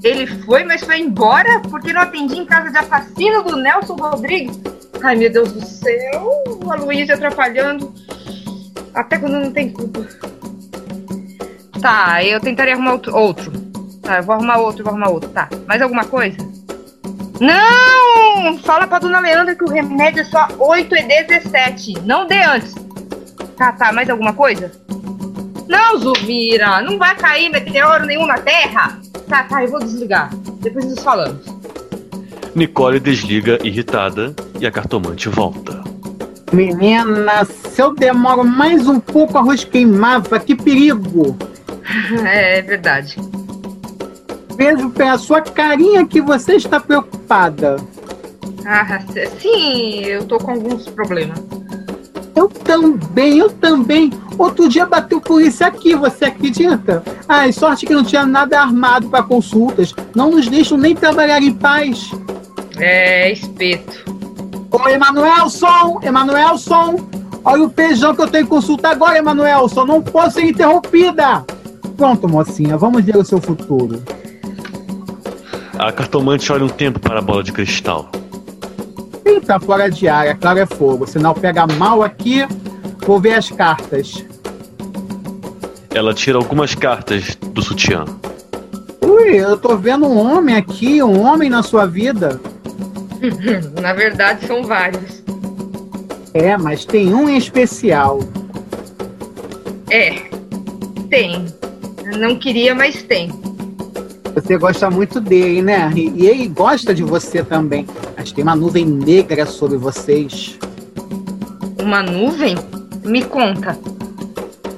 [0.03, 4.59] Ele foi, mas foi embora porque não atendi em casa de assassino do Nelson Rodrigues.
[5.03, 6.43] Ai, meu Deus do céu.
[6.69, 7.93] A Luísa atrapalhando.
[8.93, 10.07] Até quando não tem culpa.
[11.81, 13.66] Tá, eu tentarei arrumar outro.
[14.07, 15.29] Tá, eu vou arrumar outro, vou arrumar outro.
[15.31, 16.37] Tá, mais alguma coisa?
[17.41, 18.57] Não!
[18.59, 21.99] Fala pra dona Leandra que o remédio é só 8 e 17.
[22.05, 22.73] Não dê antes.
[23.57, 24.71] Tá, tá, mais alguma coisa?
[25.67, 28.97] Não, Zumira, não vai cair meteoro nenhum na Terra.
[29.27, 30.33] Tá, tá, eu vou desligar.
[30.61, 31.45] Depois nos falamos.
[32.55, 35.83] Nicole desliga irritada e a cartomante volta.
[36.53, 40.39] Menina, se eu demoro mais um pouco, o arroz queimava.
[40.39, 41.37] Que perigo!
[42.25, 43.17] é, é verdade.
[44.57, 47.77] Vejo pela sua carinha que você está preocupada.
[48.65, 48.99] Ah,
[49.39, 51.39] sim, eu tô com alguns problemas.
[52.35, 54.11] Eu também, eu também.
[54.37, 57.03] Outro dia bateu polícia aqui, você acredita?
[57.27, 59.93] Ai, sorte que não tinha nada armado para consultas.
[60.15, 62.11] Não nos deixam nem trabalhar em paz.
[62.77, 64.05] É, espeto.
[64.71, 65.99] Ô, Emanuelson!
[66.03, 67.07] Emanuelson!
[67.43, 69.85] Olha o feijão que eu tenho em consulta agora, Emanuelson.
[69.85, 71.45] Não posso ser interrompida.
[71.95, 74.03] Pronto, mocinha, vamos ver o seu futuro.
[75.79, 78.09] A cartomante olha um tempo para a bola de cristal.
[79.45, 81.07] Tá fora de área, claro é fogo.
[81.07, 82.45] Sinal pega mal aqui,
[83.05, 84.25] vou ver as cartas.
[85.93, 88.03] Ela tira algumas cartas do sutiã.
[89.01, 92.41] Ui, eu tô vendo um homem aqui, um homem na sua vida.
[93.81, 95.23] na verdade, são vários.
[96.33, 98.19] É, mas tem um em especial.
[99.89, 100.23] É,
[101.09, 101.45] tem.
[102.17, 103.31] Não queria, mas tem.
[104.37, 105.91] Você gosta muito dele, né?
[105.95, 107.87] E ele gosta de você também.
[108.15, 110.59] Mas tem uma nuvem negra sobre vocês.
[111.81, 112.55] Uma nuvem?
[113.03, 113.75] Me conta.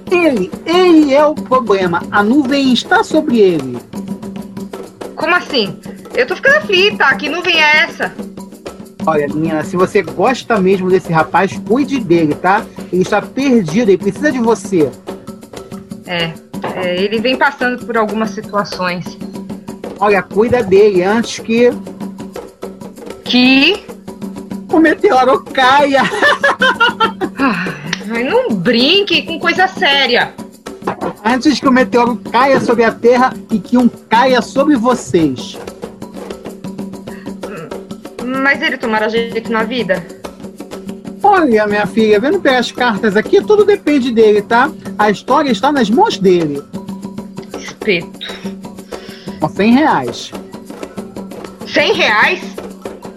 [0.09, 2.01] Ele, ele é o problema.
[2.09, 3.77] A nuvem está sobre ele.
[5.13, 5.77] Como assim?
[6.15, 7.13] Eu tô ficando aflita.
[7.15, 8.13] Que nuvem é essa?
[9.05, 12.65] Olha, menina, se você gosta mesmo desse rapaz, cuide dele, tá?
[12.93, 14.89] Ele está perdido, ele precisa de você.
[16.07, 16.31] É,
[16.75, 19.19] é ele vem passando por algumas situações.
[19.99, 21.71] Olha, cuida dele antes que.
[23.25, 23.83] Que.
[24.71, 26.03] O meteoro caia!
[28.11, 30.33] Ai, não brinque com coisa séria.
[31.23, 35.57] Antes que o meteoro caia sobre a Terra e que um caia sobre vocês.
[38.25, 40.05] Mas ele tomará jeito na vida?
[41.21, 44.71] Olha, minha filha, vendo pelas cartas aqui, tudo depende dele, tá?
[44.97, 46.63] A história está nas mãos dele.
[47.57, 48.58] Espeto.
[49.39, 50.31] Com 100 reais.
[51.67, 52.41] 100 reais?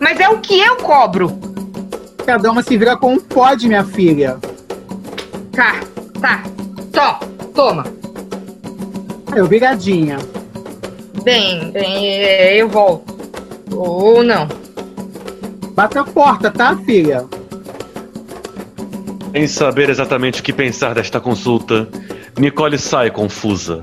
[0.00, 1.30] Mas é o que eu cobro.
[2.24, 4.38] Cada uma se vira como pode, minha filha.
[5.52, 5.80] Tá,
[6.20, 6.42] tá.
[6.92, 7.18] Tó,
[7.54, 7.84] toma.
[9.32, 10.18] Aí, obrigadinha.
[11.24, 13.16] Bem, bem, é, eu volto.
[13.74, 14.46] Ou não.
[15.74, 17.26] Bate a porta, tá, filha?
[19.32, 21.88] Sem saber exatamente o que pensar desta consulta,
[22.38, 23.80] Nicole sai confusa.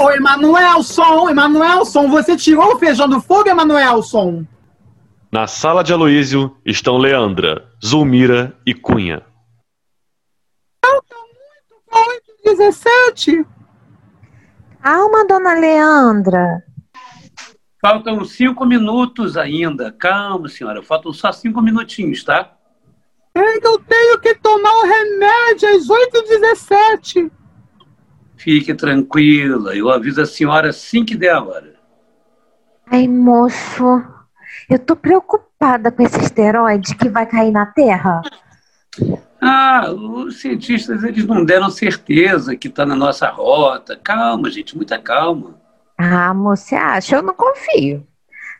[0.00, 4.46] Ô, Emanuelson, Emanuelson, você tirou o feijão do fogo, Emanuelson?
[5.30, 9.22] Na sala de Aloísio estão Leandra, Zulmira e Cunha.
[10.82, 11.14] Falta
[11.92, 13.44] muito 17.
[14.82, 16.64] Calma, dona Leandra.
[17.78, 19.92] Faltam cinco minutos ainda.
[19.92, 20.82] Calma, senhora.
[20.82, 22.56] Faltam só cinco minutinhos, tá?
[23.34, 27.30] É que eu tenho que tomar o remédio às 8h17.
[28.40, 29.76] Fique tranquila.
[29.76, 31.74] Eu aviso a senhora assim que der a hora.
[32.90, 34.02] Ai, moço,
[34.68, 38.22] eu tô preocupada com esse asteroide que vai cair na Terra.
[39.42, 43.94] Ah, os cientistas eles não deram certeza que está na nossa rota.
[44.02, 45.60] Calma, gente, muita calma.
[45.98, 47.16] Ah, você acha?
[47.16, 48.06] Eu não confio.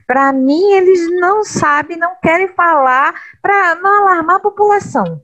[0.07, 5.23] Para mim, eles não sabem, não querem falar para não alarmar a população.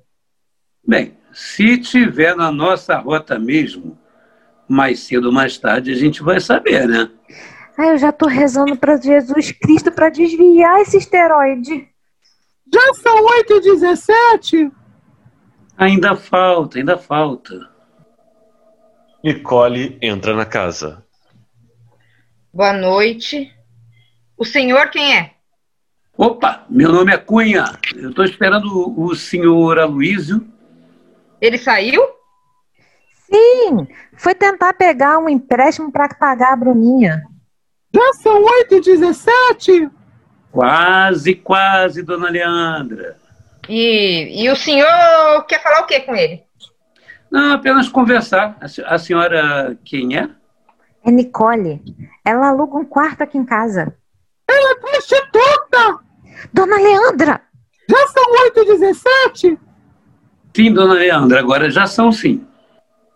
[0.83, 3.99] Bem, se tiver na nossa rota mesmo,
[4.69, 7.11] mais cedo ou mais tarde a gente vai saber, né?
[7.79, 11.89] Ah, eu já tô rezando para Jesus Cristo para desviar esse asteroide.
[12.73, 14.73] Já são 8 e 17
[15.77, 17.69] Ainda falta, ainda falta.
[19.23, 21.05] Nicole entra na casa.
[22.53, 23.53] Boa noite.
[24.39, 25.35] O senhor quem é?
[26.17, 27.65] Opa, meu nome é Cunha.
[27.95, 30.49] Eu estou esperando o, o senhor Aloísio.
[31.43, 32.03] Ele saiu?
[33.31, 37.23] Sim, foi tentar pegar um empréstimo para pagar a Bruninha.
[37.95, 39.91] Já são 8 e 17
[40.53, 43.17] Quase, quase, dona Leandra.
[43.69, 44.87] E, e o senhor
[45.47, 46.43] quer falar o que com ele?
[47.31, 48.57] Não, apenas conversar.
[48.61, 50.31] A, se- a senhora quem é?
[51.05, 51.83] É Nicole.
[52.25, 53.93] Ela aluga um quarto aqui em casa.
[54.49, 55.99] Ela é prostituta!
[56.53, 57.41] Dona Leandra!
[57.89, 59.59] Já são 8 e 17
[60.55, 62.47] Sim, dona Leandra, agora já são sim.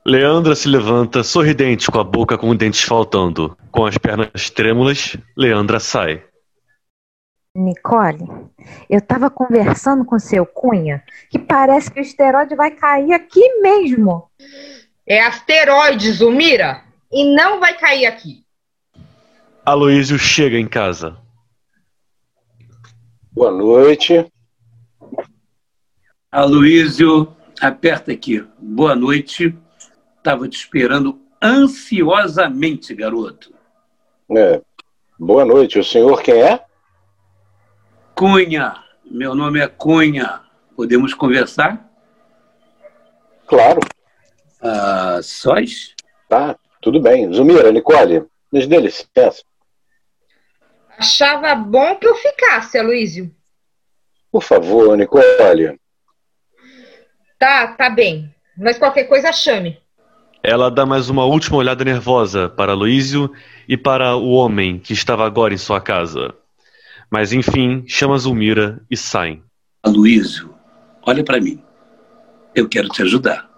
[0.07, 3.57] Leandra se levanta, sorridente, com a boca com dentes faltando.
[3.71, 6.25] Com as pernas trêmulas, Leandra sai.
[7.55, 8.27] Nicole,
[8.89, 14.31] eu tava conversando com seu Cunha que parece que o asteroide vai cair aqui mesmo.
[15.07, 16.83] É asteroide, Zumira.
[17.13, 18.45] E não vai cair aqui.
[19.67, 21.19] Aloísio chega em casa.
[23.33, 24.25] Boa noite.
[26.31, 28.47] Aloísio, aperta aqui.
[28.59, 29.53] Boa noite.
[30.21, 33.55] Estava te esperando ansiosamente, garoto.
[34.37, 34.61] É.
[35.19, 35.79] Boa noite.
[35.79, 36.63] O senhor quem é?
[38.15, 40.43] Cunha, meu nome é Cunha.
[40.77, 41.91] Podemos conversar?
[43.47, 43.81] Claro.
[44.61, 45.95] Ah, sós?
[46.29, 47.33] Tá, tudo bem.
[47.33, 49.43] Zumira, Nicole, nos dê licença.
[50.99, 53.35] Achava bom que eu ficasse, Aloísio.
[54.31, 55.81] Por favor, Nicole.
[57.39, 58.35] Tá, tá bem.
[58.55, 59.80] Mas qualquer coisa chame.
[60.43, 63.31] Ela dá mais uma última olhada nervosa para Aloísio
[63.69, 66.35] e para o homem que estava agora em sua casa.
[67.11, 69.43] Mas enfim, chama Zulmira e saem.
[69.83, 70.55] Aloísio,
[71.03, 71.63] olha para mim.
[72.55, 73.51] Eu quero te ajudar.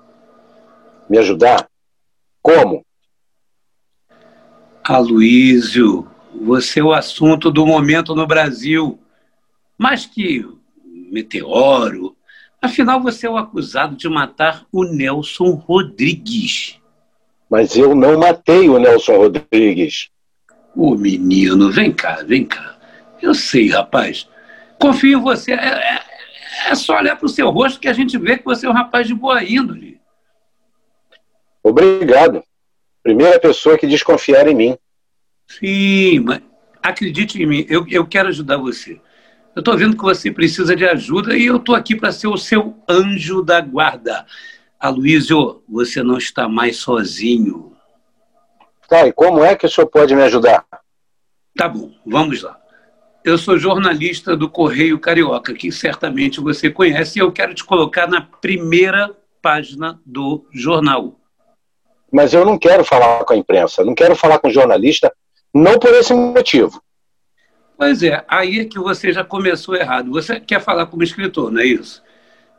[1.08, 1.68] Me ajudar?
[2.42, 2.84] Como?
[4.82, 8.98] Aloísio, você é o assunto do momento no Brasil.
[9.78, 10.44] Mais que
[11.12, 12.16] meteoro.
[12.62, 16.78] Afinal, você é o acusado de matar o Nelson Rodrigues.
[17.50, 20.08] Mas eu não matei o Nelson Rodrigues.
[20.74, 22.78] Ô menino, vem cá, vem cá.
[23.20, 24.28] Eu sei, rapaz.
[24.78, 25.52] Confio em você.
[25.52, 26.02] É, é-
[26.68, 28.74] é só olhar para o seu rosto que a gente vê que você é um
[28.74, 30.00] rapaz de boa índole.
[31.62, 32.42] Obrigado.
[33.02, 34.78] Primeira pessoa que desconfiar em mim.
[35.48, 36.40] Sim, mas
[36.82, 39.00] acredite em mim, eu, eu quero ajudar você.
[39.54, 42.38] Eu estou vendo que você precisa de ajuda e eu estou aqui para ser o
[42.38, 44.24] seu anjo da guarda.
[44.80, 47.76] Aloysio, você não está mais sozinho.
[48.88, 50.64] Tá, e como é que o senhor pode me ajudar?
[51.56, 52.58] Tá bom, vamos lá.
[53.24, 58.08] eu sou jornalista do Correio Carioca, que certamente você conhece, e eu quero te colocar
[58.08, 61.18] na primeira página do jornal.
[62.10, 65.12] Mas eu não quero falar com a imprensa, não quero falar com jornalista,
[65.54, 66.82] não por esse motivo.
[67.82, 70.12] Pois é, aí é que você já começou errado.
[70.12, 72.00] Você quer falar como escritor, não é isso?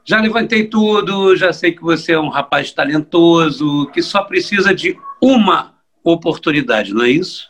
[0.03, 4.99] Já levantei tudo, já sei que você é um rapaz talentoso, que só precisa de
[5.21, 7.49] uma oportunidade, não é isso?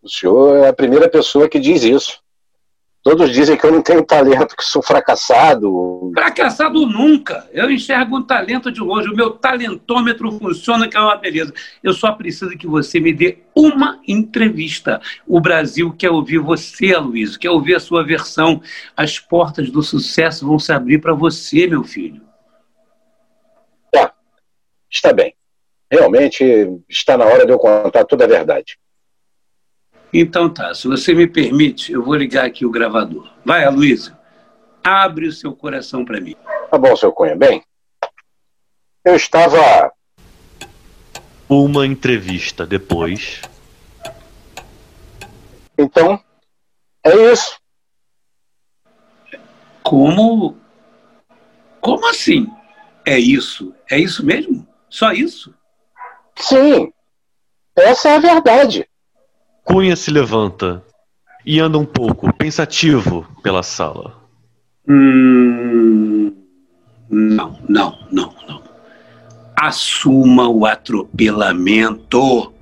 [0.00, 2.22] O senhor é a primeira pessoa que diz isso.
[3.06, 6.10] Todos dizem que eu não tenho talento, que sou fracassado.
[6.12, 7.48] Fracassado nunca.
[7.52, 9.08] Eu enxergo um talento de longe.
[9.08, 11.54] O meu talentômetro funciona, que é uma beleza.
[11.84, 15.00] Eu só preciso que você me dê uma entrevista.
[15.24, 18.60] O Brasil quer ouvir você, Aloysio, quer ouvir a sua versão.
[18.96, 22.22] As portas do sucesso vão se abrir para você, meu filho.
[23.92, 24.12] Tá.
[24.90, 25.32] Está bem.
[25.88, 26.44] Realmente
[26.88, 28.76] está na hora de eu contar toda a verdade.
[30.12, 33.30] Então tá, se você me permite, eu vou ligar aqui o gravador.
[33.44, 34.16] Vai, Aloysio,
[34.82, 36.34] abre o seu coração para mim.
[36.70, 37.36] Tá bom, seu Cunha.
[37.36, 37.62] Bem,
[39.04, 39.92] eu estava.
[41.48, 43.40] Uma entrevista depois.
[45.78, 46.20] Então,
[47.04, 47.58] é isso.
[49.82, 50.56] Como.
[51.80, 52.50] Como assim?
[53.04, 53.72] É isso?
[53.88, 54.66] É isso mesmo?
[54.88, 55.54] Só isso?
[56.36, 56.92] Sim.
[57.76, 58.88] Essa é a verdade.
[59.66, 60.80] Cunha se levanta
[61.44, 64.14] e anda um pouco, pensativo, pela sala.
[64.88, 66.32] Hum,
[67.10, 68.62] não, não, não, não.
[69.56, 72.52] Assuma o atropelamento.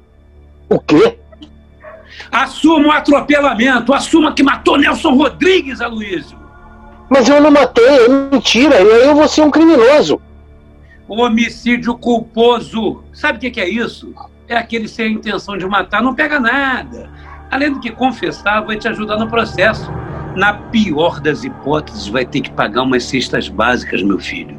[0.70, 1.18] O quê?
[2.32, 3.92] Assuma o atropelamento.
[3.92, 6.38] Assuma que matou Nelson Rodrigues, Aloysio.
[7.10, 8.80] Mas eu não matei, é mentira.
[8.80, 10.18] Eu, eu vou ser um criminoso.
[11.06, 13.04] Homicídio culposo.
[13.12, 14.14] Sabe o que, que é isso?
[14.48, 17.08] É aquele sem a intenção de matar, não pega nada.
[17.50, 19.90] Além do que confessar, vai te ajudar no processo.
[20.34, 24.56] Na pior das hipóteses, vai ter que pagar umas cestas básicas, meu filho.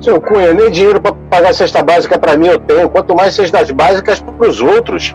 [0.00, 3.70] Seu Cunha, nem dinheiro para pagar cesta básica para mim eu tenho, quanto mais cestas
[3.70, 5.14] básicas para os outros.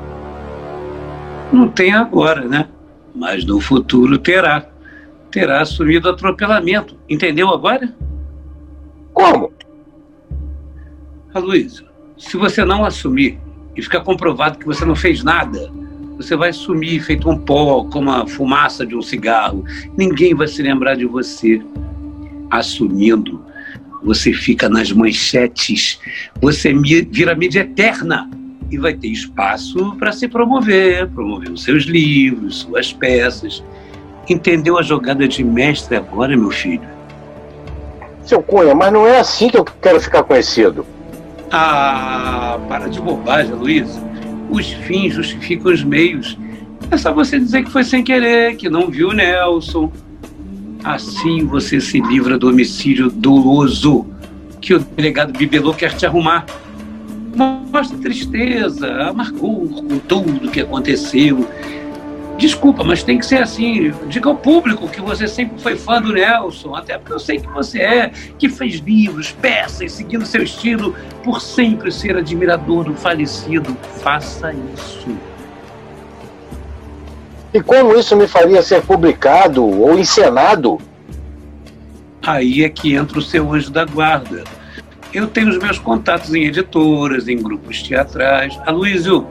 [1.51, 2.67] Não tem agora, né?
[3.15, 4.65] Mas no futuro terá.
[5.31, 6.97] Terá assumido atropelamento.
[7.09, 7.93] Entendeu agora?
[9.13, 9.51] Como?
[11.33, 11.85] Aloysio,
[12.17, 13.39] se você não assumir
[13.77, 15.71] e ficar comprovado que você não fez nada,
[16.17, 19.63] você vai sumir feito um pó, como a fumaça de um cigarro.
[19.95, 21.61] Ninguém vai se lembrar de você.
[22.49, 23.45] Assumindo,
[24.03, 25.99] você fica nas manchetes,
[26.41, 28.29] você vira mídia eterna
[28.71, 33.63] e vai ter espaço para se promover, promover os seus livros, suas peças.
[34.27, 36.87] Entendeu a jogada de mestre agora, meu filho?
[38.23, 40.85] Seu Cunha, mas não é assim que eu quero ficar conhecido.
[41.51, 43.99] Ah, para de bobagem, Luiz.
[44.49, 46.37] Os fins justificam os meios.
[46.89, 49.91] É só você dizer que foi sem querer, que não viu Nelson.
[50.83, 54.05] Assim você se livra do homicídio doloso
[54.61, 56.45] que o delegado Bibelô quer te arrumar.
[57.71, 61.47] Mostra tristeza, amargor com tudo que aconteceu
[62.37, 63.91] Desculpa, mas tem que ser assim.
[64.07, 67.47] Diga ao público que você sempre foi fã do Nelson, até porque eu sei que
[67.47, 73.75] você é, que fez livros, peças, seguindo seu estilo, por sempre ser admirador do falecido.
[74.01, 75.09] Faça isso.
[77.51, 80.77] E como isso me faria ser publicado ou encenado?
[82.21, 84.43] Aí é que entra o seu anjo da guarda.
[85.11, 88.59] Eu tenho os meus contatos em editoras, em grupos teatrais.
[88.65, 89.25] Aloysio,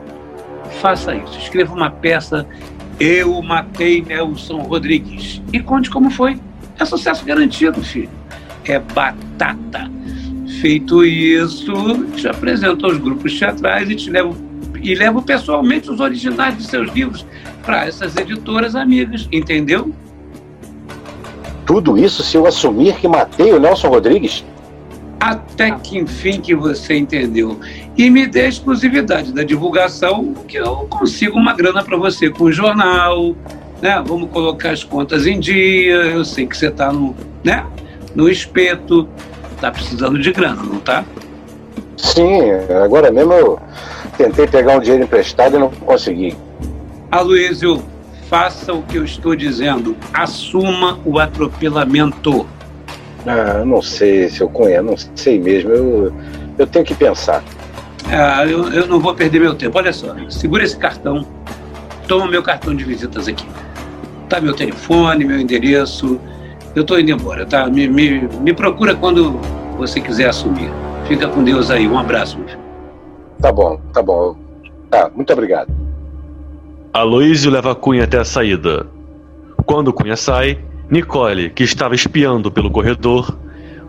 [0.80, 1.38] faça isso.
[1.38, 2.46] Escreva uma peça
[2.98, 5.42] eu matei Nelson Rodrigues.
[5.52, 6.38] E conte como foi.
[6.78, 8.10] É sucesso garantido, filho.
[8.64, 9.90] É batata.
[10.60, 11.72] Feito isso,
[12.16, 14.36] te apresento aos grupos teatrais e te levo
[14.82, 17.26] e levo pessoalmente os originais de seus livros
[17.64, 19.92] para essas editoras amigas, entendeu?
[21.64, 24.44] Tudo isso se eu assumir que matei o Nelson Rodrigues?
[25.18, 27.58] Até que enfim que você entendeu.
[27.96, 32.44] E me dê a exclusividade da divulgação, que eu consigo uma grana para você com
[32.44, 33.34] o jornal,
[33.80, 34.02] né?
[34.06, 35.94] Vamos colocar as contas em dia.
[35.94, 37.64] Eu sei que você está no, né?
[38.16, 39.06] no espeto,
[39.54, 41.04] está precisando de grana, não tá?
[41.98, 42.50] Sim,
[42.82, 43.60] agora mesmo eu
[44.16, 46.34] tentei pegar um dinheiro emprestado e não consegui.
[47.10, 47.82] Aloysio,
[48.28, 49.94] faça o que eu estou dizendo.
[50.12, 52.46] Assuma o atropelamento.
[53.26, 55.70] Ah, não sei, seu Cunha, não sei mesmo.
[55.70, 56.12] Eu,
[56.58, 57.44] eu tenho que pensar.
[58.10, 59.78] Ah, eu, eu não vou perder meu tempo.
[59.78, 61.26] Olha só, segura esse cartão.
[62.06, 63.46] Toma meu cartão de visitas aqui.
[64.28, 66.20] Tá meu telefone, meu endereço.
[66.74, 67.66] Eu tô indo embora, tá?
[67.68, 69.32] Me, me, me procura quando
[69.76, 70.70] você quiser assumir.
[71.08, 71.88] Fica com Deus aí.
[71.88, 72.60] Um abraço, meu filho.
[73.40, 74.36] Tá bom, tá bom.
[74.90, 75.72] Tá, muito obrigado.
[76.92, 78.86] Aloísio leva Cunha até a saída.
[79.64, 83.36] Quando Cunha sai, Nicole, que estava espiando pelo corredor,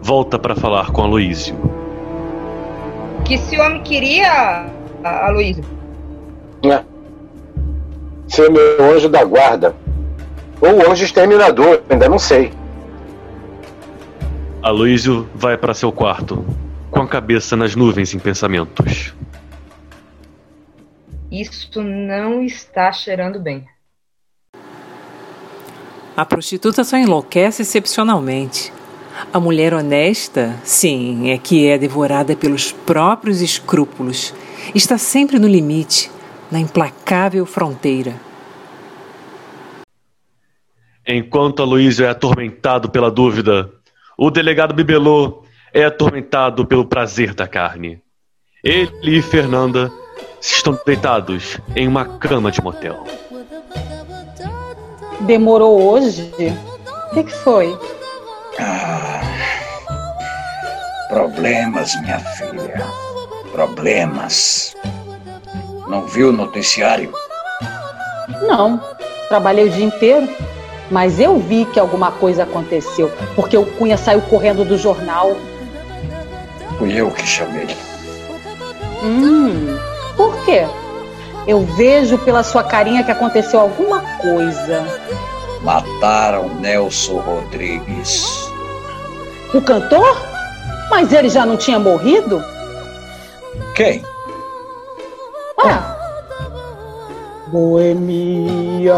[0.01, 1.55] volta para falar com Aloísio.
[3.27, 4.65] Que esse homem queria,
[5.03, 5.63] a- Aloysio?
[6.63, 6.83] É.
[8.27, 9.75] Ser meu anjo da guarda.
[10.61, 12.51] Ou anjo exterminador, ainda não sei.
[14.61, 16.43] Aloísio vai para seu quarto,
[16.89, 19.13] com a cabeça nas nuvens em pensamentos.
[21.31, 23.65] Isso não está cheirando bem.
[26.15, 28.73] A prostituta só enlouquece excepcionalmente.
[29.33, 34.33] A mulher honesta, sim, é que é devorada pelos próprios escrúpulos.
[34.73, 36.11] Está sempre no limite,
[36.51, 38.13] na implacável fronteira.
[41.05, 43.71] Enquanto Aloísio é atormentado pela dúvida,
[44.17, 45.43] o delegado Bibelô
[45.73, 48.01] é atormentado pelo prazer da carne.
[48.63, 49.91] Ele e Fernanda
[50.41, 53.05] estão deitados em uma cama de motel.
[55.21, 56.31] Demorou hoje?
[57.11, 57.77] O que, que foi?
[58.59, 59.21] Ah,
[61.09, 62.85] problemas, minha filha.
[63.51, 64.75] Problemas.
[65.87, 67.13] Não viu o noticiário?
[68.41, 68.81] Não,
[69.29, 70.27] trabalhei o dia inteiro.
[70.89, 75.35] Mas eu vi que alguma coisa aconteceu, porque o Cunha saiu correndo do jornal.
[76.77, 77.67] Fui eu que chamei.
[79.03, 79.77] Hum,
[80.15, 80.65] por quê?
[81.45, 84.83] Eu vejo pela sua carinha que aconteceu alguma coisa.
[85.61, 88.46] Mataram Nelson Rodrigues.
[89.53, 90.17] O cantor?
[90.89, 92.43] Mas ele já não tinha morrido?
[93.75, 94.03] Quem?
[95.63, 95.95] Ah.
[97.47, 98.95] Boemia,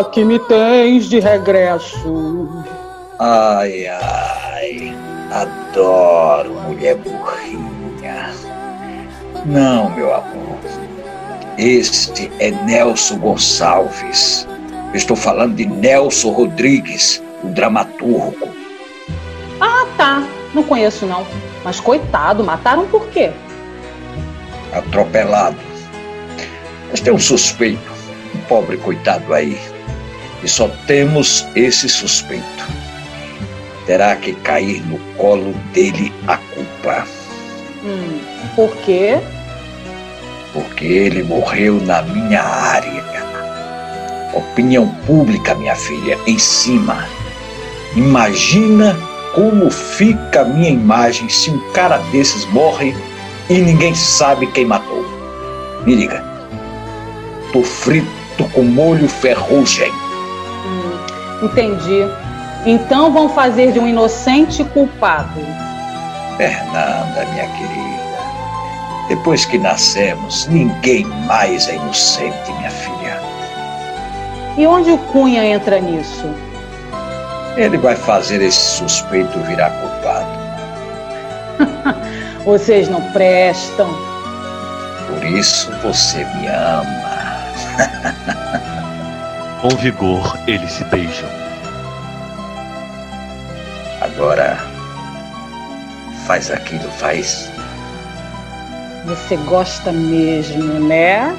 [0.00, 2.48] aqui me tens de regresso.
[3.18, 4.96] Ai, ai.
[5.30, 8.32] Adoro mulher burrinha.
[9.44, 10.58] Não, meu amor.
[11.56, 14.46] Este é Nelson Gonçalves.
[14.92, 18.65] Estou falando de Nelson Rodrigues, o dramaturgo.
[19.60, 20.26] Ah, tá.
[20.54, 21.26] Não conheço não.
[21.64, 23.32] Mas coitado, mataram por quê?
[24.72, 25.56] atropelado.
[26.90, 27.92] Mas tem um suspeito,
[28.34, 29.58] um pobre coitado aí.
[30.42, 32.66] E só temos esse suspeito.
[33.86, 37.06] Terá que cair no colo dele a culpa.
[37.84, 38.20] Hum,
[38.54, 39.18] por quê?
[40.52, 43.04] Porque ele morreu na minha área.
[44.34, 47.06] Opinião pública, minha filha, em cima.
[47.94, 48.96] Imagina
[49.36, 52.96] como fica a minha imagem se um cara desses morre
[53.50, 55.04] e ninguém sabe quem matou.
[55.84, 56.24] Me liga.
[57.52, 58.08] Tô frito
[58.54, 59.92] com molho ferrugem.
[59.92, 62.06] Hum, entendi.
[62.64, 65.38] Então vão fazer de um inocente culpado.
[66.38, 68.16] Fernanda, minha querida.
[69.08, 73.20] Depois que nascemos, ninguém mais é inocente, minha filha.
[74.56, 76.26] E onde o Cunha entra nisso?
[77.56, 80.26] Ele vai fazer esse suspeito virar culpado.
[82.44, 83.88] Vocês não prestam.
[85.08, 87.16] Por isso você me ama.
[89.62, 91.28] Com vigor, eles se beijam.
[94.00, 94.58] Agora,
[96.26, 97.50] faz aquilo, faz.
[99.06, 101.34] Você gosta mesmo, né?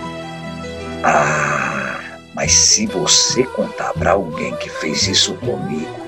[1.04, 2.00] Ah,
[2.34, 6.07] mas se você contar pra alguém que fez isso comigo,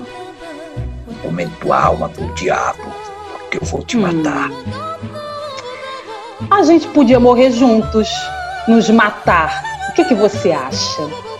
[1.22, 2.82] comendo tua alma pro diabo,
[3.32, 4.50] porque eu vou te matar.
[6.50, 8.08] A gente podia morrer juntos,
[8.66, 9.62] nos matar.
[9.90, 11.02] O que, que você acha?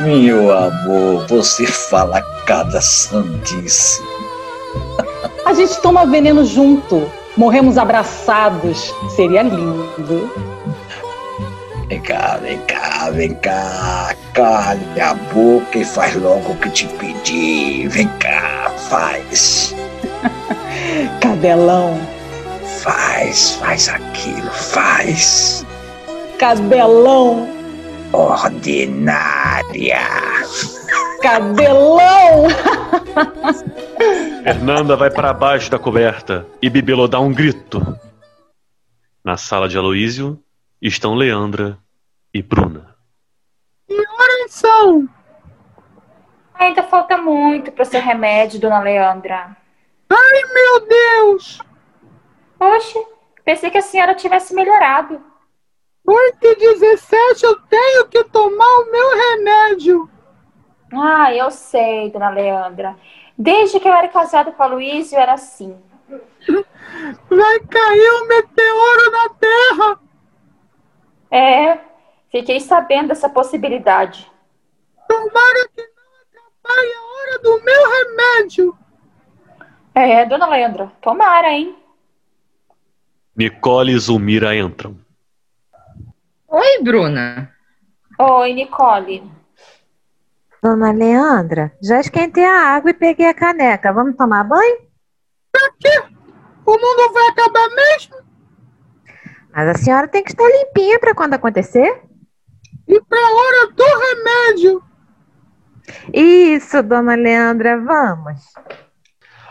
[0.00, 4.02] Meu amor, você fala cada sandice.
[5.44, 8.92] A gente toma veneno junto, morremos abraçados.
[9.14, 10.30] Seria lindo.
[11.88, 14.14] Vem cá, vem cá, vem cá.
[14.34, 17.88] Cale a boca e faz logo o que te pedi.
[17.88, 19.74] Vem cá, faz.
[21.20, 21.98] Cadelão,
[22.82, 25.64] Faz, faz aquilo, faz.
[26.38, 27.48] cadelão,
[28.12, 29.98] Ordinária.
[31.20, 32.46] cadelão.
[34.44, 37.84] Fernanda vai para baixo da coberta e Bibelô dá um grito.
[39.24, 40.38] Na sala de Aloísio
[40.80, 41.78] estão Leandra
[42.32, 42.96] e Bruna.
[43.86, 45.08] Que horas são?
[46.54, 49.56] Ainda falta muito para seu remédio, dona Leandra.
[50.10, 51.58] Ai, meu Deus!
[52.58, 52.98] Oxe,
[53.44, 55.22] pensei que a senhora tivesse melhorado.
[56.06, 60.10] 8 e 17 eu tenho que tomar o meu remédio.
[60.92, 62.96] Ah, eu sei, dona Leandra.
[63.36, 65.76] Desde que eu era casada com a Luísa, eu era assim.
[67.28, 70.07] Vai cair um meteoro na Terra!
[71.30, 71.78] É,
[72.30, 74.30] fiquei sabendo dessa possibilidade.
[75.06, 78.78] Tomara que não atrapalhe a hora do meu remédio!
[79.94, 81.76] É, dona Leandra, tomara, hein?
[83.34, 84.96] Nicole e Zulmira entram.
[86.48, 87.52] Oi, Bruna.
[88.18, 89.30] Oi, Nicole.
[90.62, 93.92] Dona Leandra, já esquentei a água e peguei a caneca.
[93.92, 94.78] Vamos tomar banho?
[95.52, 96.02] Pra quê?
[96.66, 98.16] O mundo vai acabar mesmo?
[99.52, 102.02] Mas a senhora tem que estar limpinha para quando acontecer.
[102.86, 104.82] E pra hora do remédio?
[106.12, 108.40] Isso, dona Leandra, vamos.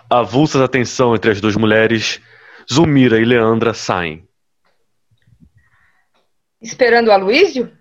[0.10, 2.22] Avulsa da tensão entre as duas mulheres,
[2.72, 4.28] Zulmira e Leandra saem.
[6.62, 7.72] Esperando o Aloysio?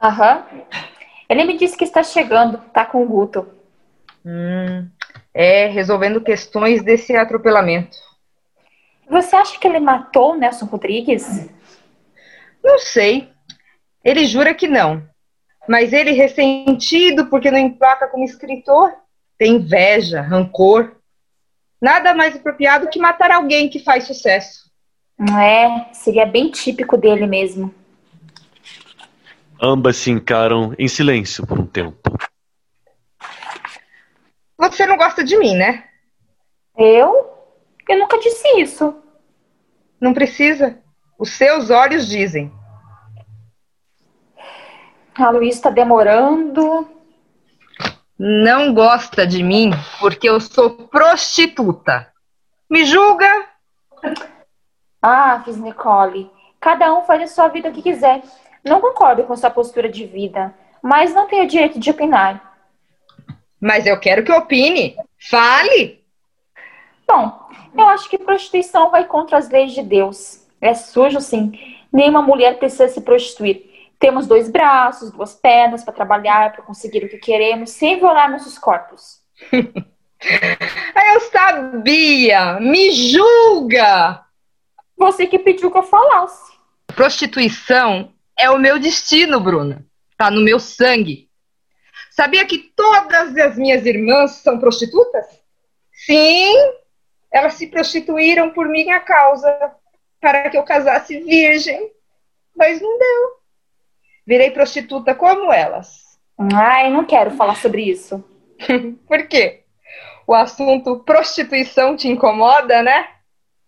[0.00, 0.44] Aham.
[1.28, 3.46] Ele me disse que está chegando, tá com o Guto.
[4.24, 4.88] Hum,
[5.34, 7.96] é, resolvendo questões desse atropelamento.
[9.08, 11.48] Você acha que ele matou o Nelson Rodrigues?
[12.62, 13.30] Não sei.
[14.04, 15.02] Ele jura que não.
[15.68, 18.92] Mas ele, ressentido porque não emplaca como escritor,
[19.36, 20.96] tem inveja, rancor.
[21.80, 24.68] Nada mais apropriado que matar alguém que faz sucesso.
[25.20, 27.74] É, seria bem típico dele mesmo.
[29.60, 32.16] Ambas se encaram em silêncio por um tempo.
[34.56, 35.84] Você não gosta de mim, né?
[36.76, 37.37] Eu?
[37.88, 38.94] Eu nunca disse isso.
[40.00, 40.78] Não precisa.
[41.18, 42.52] Os seus olhos dizem.
[45.14, 46.88] A Luiz está demorando.
[48.18, 49.70] Não gosta de mim
[50.00, 52.12] porque eu sou prostituta.
[52.70, 53.46] Me julga?
[55.02, 56.30] Ah, fiz Nicole.
[56.60, 58.22] Cada um faz a sua vida o que quiser.
[58.64, 62.56] Não concordo com sua postura de vida, mas não tenho direito de opinar.
[63.60, 64.96] Mas eu quero que opine.
[65.30, 66.04] Fale!
[67.10, 70.46] Bom, eu acho que prostituição vai contra as leis de Deus.
[70.60, 71.52] É sujo, sim.
[71.90, 73.64] Nenhuma mulher precisa se prostituir.
[73.98, 78.58] Temos dois braços, duas pernas para trabalhar, para conseguir o que queremos, sem violar nossos
[78.58, 79.20] corpos.
[79.52, 82.60] eu sabia!
[82.60, 84.24] Me julga!
[84.96, 86.52] Você que pediu que eu falasse.
[86.94, 89.84] Prostituição é o meu destino, Bruna.
[90.16, 91.28] Tá no meu sangue.
[92.10, 95.24] Sabia que todas as minhas irmãs são prostitutas?
[95.92, 96.52] Sim,
[97.32, 99.72] elas se prostituíram por minha causa,
[100.20, 101.90] para que eu casasse virgem.
[102.56, 103.30] Mas não deu.
[104.26, 106.18] Virei prostituta como elas.
[106.52, 108.22] Ai, não quero falar sobre isso.
[109.06, 109.64] por quê?
[110.26, 113.08] O assunto prostituição te incomoda, né?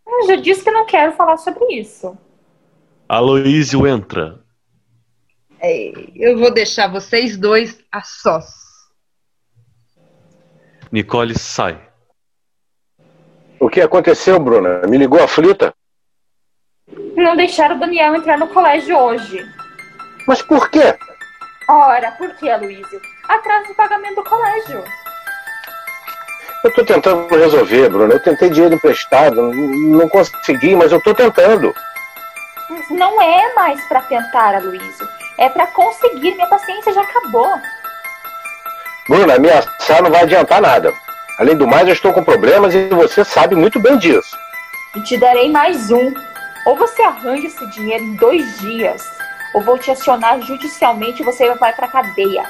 [0.06, 2.18] Eu já disse que não quero falar sobre isso.
[3.08, 4.44] Aloísio entra.
[5.58, 8.46] É, eu vou deixar vocês dois a sós.
[10.90, 11.89] Nicole sai.
[13.60, 14.80] O que aconteceu, Bruna?
[14.88, 15.74] Me ligou aflita?
[17.14, 19.46] Não deixaram o Daniel entrar no colégio hoje.
[20.26, 20.96] Mas por quê?
[21.68, 23.00] Ora, por que, Aloysio?
[23.28, 24.82] Atraso do pagamento do colégio.
[26.64, 28.14] Eu tô tentando resolver, Bruna.
[28.14, 31.74] Eu tentei dinheiro emprestado, não consegui, mas eu tô tentando.
[32.70, 35.08] Mas não é mais para tentar, Aloysio.
[35.38, 36.34] É para conseguir.
[36.34, 37.60] Minha paciência já acabou.
[39.06, 40.94] Bruna, ameaçar não vai adiantar nada.
[41.40, 44.36] Além do mais, eu estou com problemas e você sabe muito bem disso.
[44.94, 46.12] E te darei mais um.
[46.66, 49.02] Ou você arranja esse dinheiro em dois dias,
[49.54, 52.44] ou vou te acionar judicialmente e você vai pra cadeia.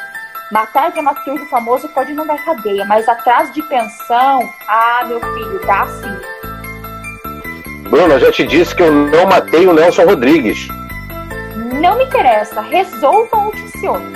[0.51, 5.87] Matar dramaturgo famoso pode não dar cadeia, mas atraso de pensão, ah, meu filho, dá
[5.87, 7.89] sim.
[7.89, 10.67] Bruna, já te disse que eu não matei o Nelson Rodrigues.
[11.81, 14.13] Não me interessa, resolva o que se ouve.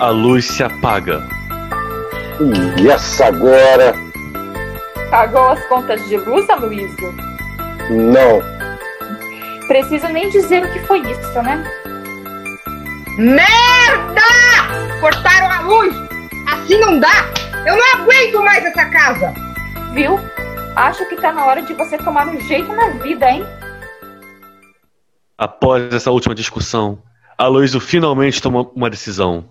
[0.00, 1.22] A luz se apaga.
[2.80, 3.94] E essa agora?
[5.10, 7.14] Pagou as contas de luz, Aloysio?
[7.90, 8.42] Não.
[9.68, 11.62] Preciso nem dizer o que foi isso, né?
[13.18, 14.22] Merda!
[15.00, 15.94] Cortaram a luz!
[16.48, 17.26] Assim não dá!
[17.66, 19.32] Eu não aguento mais essa casa!
[19.92, 20.18] Viu?
[20.74, 23.44] Acho que tá na hora de você tomar um jeito na vida, hein?
[25.36, 27.02] Após essa última discussão,
[27.36, 29.44] Aloysio finalmente toma uma decisão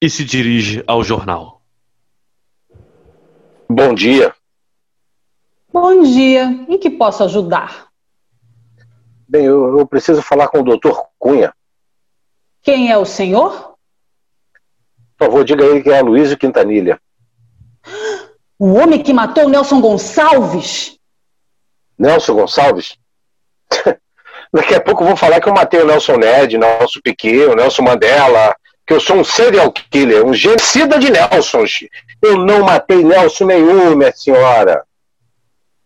[0.00, 1.53] e se dirige ao jornal.
[3.74, 4.32] Bom dia.
[5.72, 6.44] Bom dia.
[6.68, 7.88] Em que posso ajudar?
[9.28, 11.52] Bem, eu, eu preciso falar com o doutor Cunha.
[12.62, 13.74] Quem é o senhor?
[15.18, 17.00] Por favor, diga ele que é Aloysio Quintanilha.
[18.56, 20.96] O homem que matou o Nelson Gonçalves?
[21.98, 22.96] Nelson Gonçalves?
[24.54, 27.56] Daqui a pouco eu vou falar que eu matei o Nelson Ned, Nelson Piquet, o
[27.56, 28.54] Nelson Mandela,
[28.86, 31.88] que eu sou um serial killer, um genocida de Nelsons.
[32.24, 34.86] Eu não matei Nelson nenhum, minha senhora.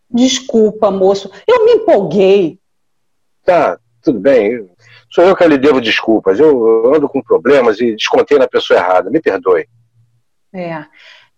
[0.09, 1.29] Desculpa, moço.
[1.45, 2.57] Eu me empolguei.
[3.43, 4.69] Tá, tudo bem.
[5.11, 6.39] Sou eu que lhe devo desculpas.
[6.39, 9.09] Eu ando com problemas e descontei na pessoa errada.
[9.09, 9.67] Me perdoe.
[10.53, 10.85] É.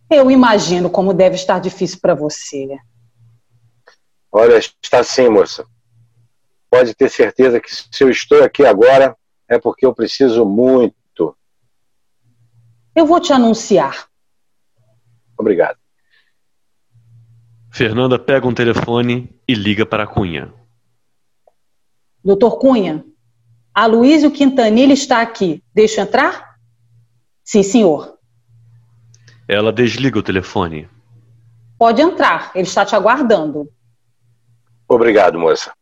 [0.10, 2.78] Eu imagino como deve estar difícil para você.
[4.32, 5.66] Olha, está sim, moça.
[6.70, 9.18] Pode ter certeza que se eu estou aqui agora
[9.50, 11.36] é porque eu preciso muito.
[12.96, 14.11] Eu vou te anunciar.
[15.42, 15.78] Obrigado.
[17.72, 20.54] Fernanda pega um telefone e liga para Cunha.
[22.24, 23.04] Doutor Cunha,
[23.74, 25.64] Aloysio Quintanilha está aqui.
[25.74, 26.58] Deixa eu entrar?
[27.44, 28.20] Sim, senhor.
[29.48, 30.88] Ela desliga o telefone.
[31.80, 33.68] Pode entrar, ele está te aguardando.
[34.88, 35.74] Obrigado, moça.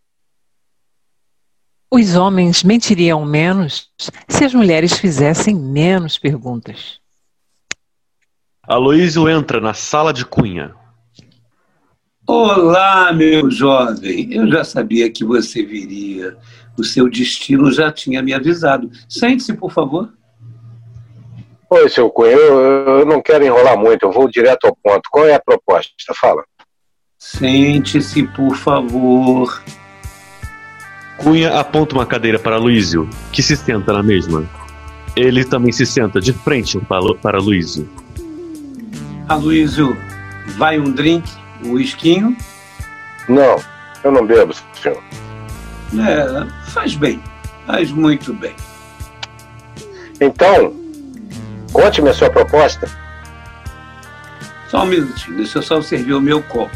[1.91, 3.89] Os homens mentiriam menos
[4.29, 7.01] se as mulheres fizessem menos perguntas.
[8.69, 10.75] Aloísio entra na sala de Cunha.
[12.27, 14.31] Olá, meu jovem.
[14.31, 16.37] Eu já sabia que você viria.
[16.77, 18.91] O seu destino já tinha me avisado.
[19.09, 20.13] Sente-se, por favor.
[21.67, 22.29] Oi, seu Cunha.
[22.29, 22.59] Eu,
[22.99, 24.03] eu não quero enrolar muito.
[24.03, 25.09] Eu vou direto ao ponto.
[25.09, 26.13] Qual é a proposta?
[26.13, 26.43] Fala.
[27.17, 29.63] Sente-se, por favor.
[31.17, 34.47] Cunha aponta uma cadeira para Luísio, que se senta na mesma.
[35.15, 37.89] Ele também se senta de frente para, para Luísio.
[39.29, 39.95] Aloysio,
[40.57, 41.31] vai um drink,
[41.63, 42.35] um esquinho?
[43.27, 43.63] Não,
[44.03, 45.03] eu não bebo, senhor.
[45.93, 47.21] É, faz bem,
[47.67, 48.55] faz muito bem.
[50.19, 50.73] Então,
[51.71, 52.89] conte-me a sua proposta.
[54.67, 56.75] Só um minutinho, deixa eu só servir o meu copo.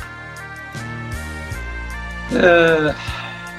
[2.35, 2.93] É,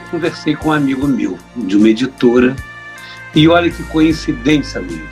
[0.08, 2.54] conversei com um amigo meu, de uma editora,
[3.34, 5.02] e olha que coincidência, Luiz.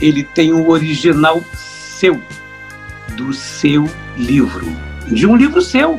[0.00, 2.22] Ele tem um original seu
[3.12, 4.66] do seu livro.
[5.06, 5.98] De um livro seu.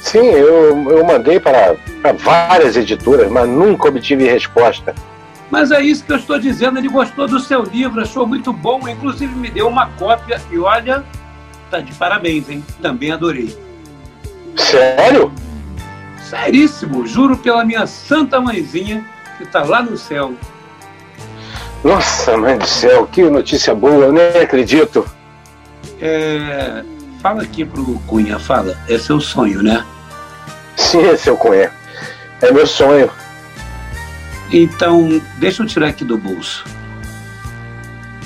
[0.00, 4.94] Sim, eu, eu mandei para, para várias editoras, mas nunca obtive resposta.
[5.50, 6.78] Mas é isso que eu estou dizendo.
[6.78, 10.40] Ele gostou do seu livro, achou muito bom, inclusive me deu uma cópia.
[10.50, 11.04] E olha,
[11.70, 12.64] tá de parabéns, hein?
[12.82, 13.56] Também adorei.
[14.56, 15.32] Sério?
[16.22, 19.04] Seríssimo, juro pela minha santa mãezinha
[19.38, 20.34] que tá lá no céu.
[21.82, 25.04] Nossa, mãe do céu, que notícia boa, eu nem acredito.
[26.00, 26.84] É,
[27.20, 28.78] fala aqui pro Cunha, fala.
[28.88, 29.84] É seu sonho, né?
[30.76, 31.72] Sim, é seu Cunha.
[32.40, 33.10] É meu sonho.
[34.52, 36.64] Então, deixa eu tirar aqui do bolso.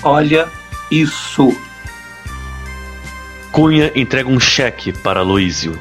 [0.02, 0.48] Olha
[0.90, 1.56] isso.
[3.52, 5.78] Cunha entrega um cheque para Aloísio.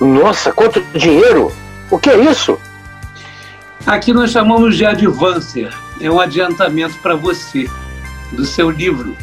[0.00, 1.52] Nossa, quanto dinheiro!
[1.90, 2.58] O que é isso?
[3.86, 5.72] Aqui nós chamamos de advancer.
[6.00, 7.68] É um adiantamento para você,
[8.32, 9.16] do seu livro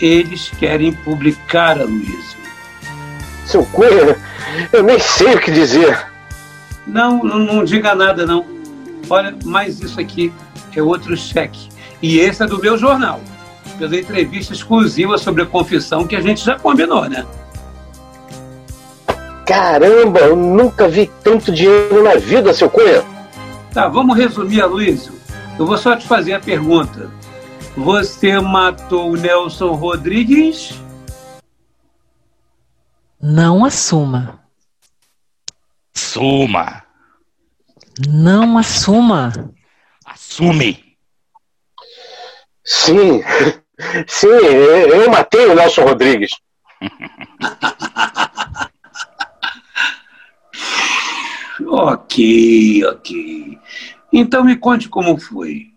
[0.00, 2.36] eles querem publicar a Luísa.
[3.44, 4.16] Seu Cunha,
[4.72, 6.06] eu nem sei o que dizer.
[6.86, 8.44] Não, não, não diga nada, não.
[9.08, 10.32] Olha, mas isso aqui
[10.74, 11.68] é outro cheque.
[12.02, 13.20] E esse é do meu jornal,
[13.78, 17.24] pela entrevista exclusiva sobre a confissão que a gente já combinou, né?
[19.46, 23.04] Caramba, eu nunca vi tanto dinheiro na vida, seu Cunha.
[23.72, 25.12] Tá, vamos resumir, Aloysio.
[25.58, 27.10] Eu vou só te fazer a pergunta.
[27.76, 30.70] Você matou o Nelson Rodrigues?
[33.20, 34.40] Não assuma.
[35.94, 36.82] Suma.
[38.08, 39.30] Não assuma.
[40.06, 40.96] Assume.
[42.64, 43.22] Sim,
[44.08, 46.30] sim, eu matei o Nelson Rodrigues.
[51.66, 53.58] ok, ok.
[54.10, 55.75] Então me conte como foi.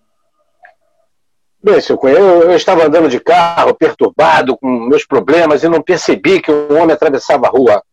[1.61, 5.81] Bem, seu Cunha, eu, eu, estava andando de carro, perturbado, com meus problemas, e não
[5.81, 7.83] percebi que um homem atravessava a rua.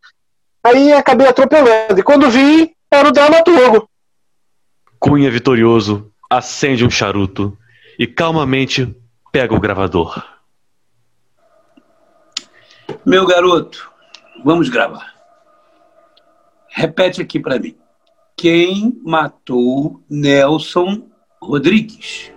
[0.63, 3.89] Aí acabei atropelando, e quando vi, era o dramaturgo.
[4.97, 7.57] Cunha vitorioso acende um charuto
[7.99, 8.95] e calmamente
[9.33, 10.23] pega o gravador.
[13.05, 13.91] Meu garoto,
[14.45, 15.13] vamos gravar.
[16.69, 17.77] Repete aqui para mim.
[18.35, 21.09] Quem matou Nelson
[21.41, 22.31] Rodrigues?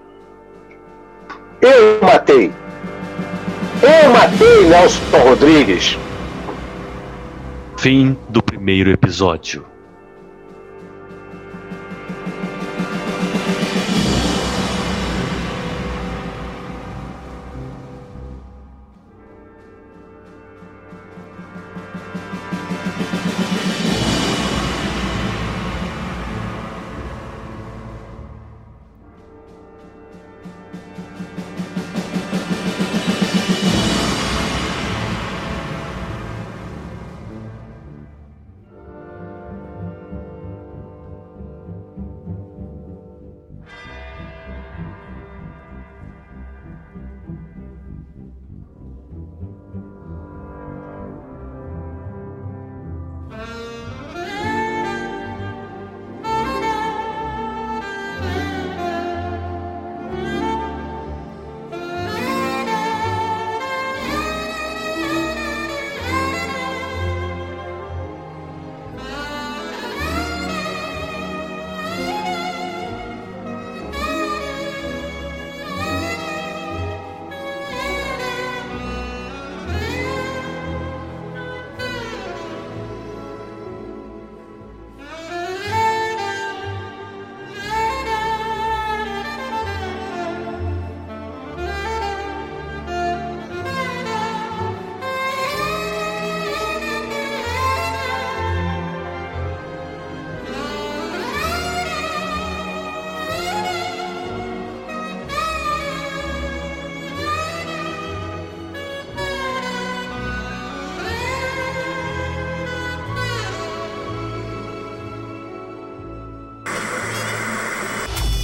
[1.60, 2.52] Eu matei.
[3.82, 5.98] Eu matei Nelson Rodrigues.
[7.76, 9.69] Fim do primeiro episódio.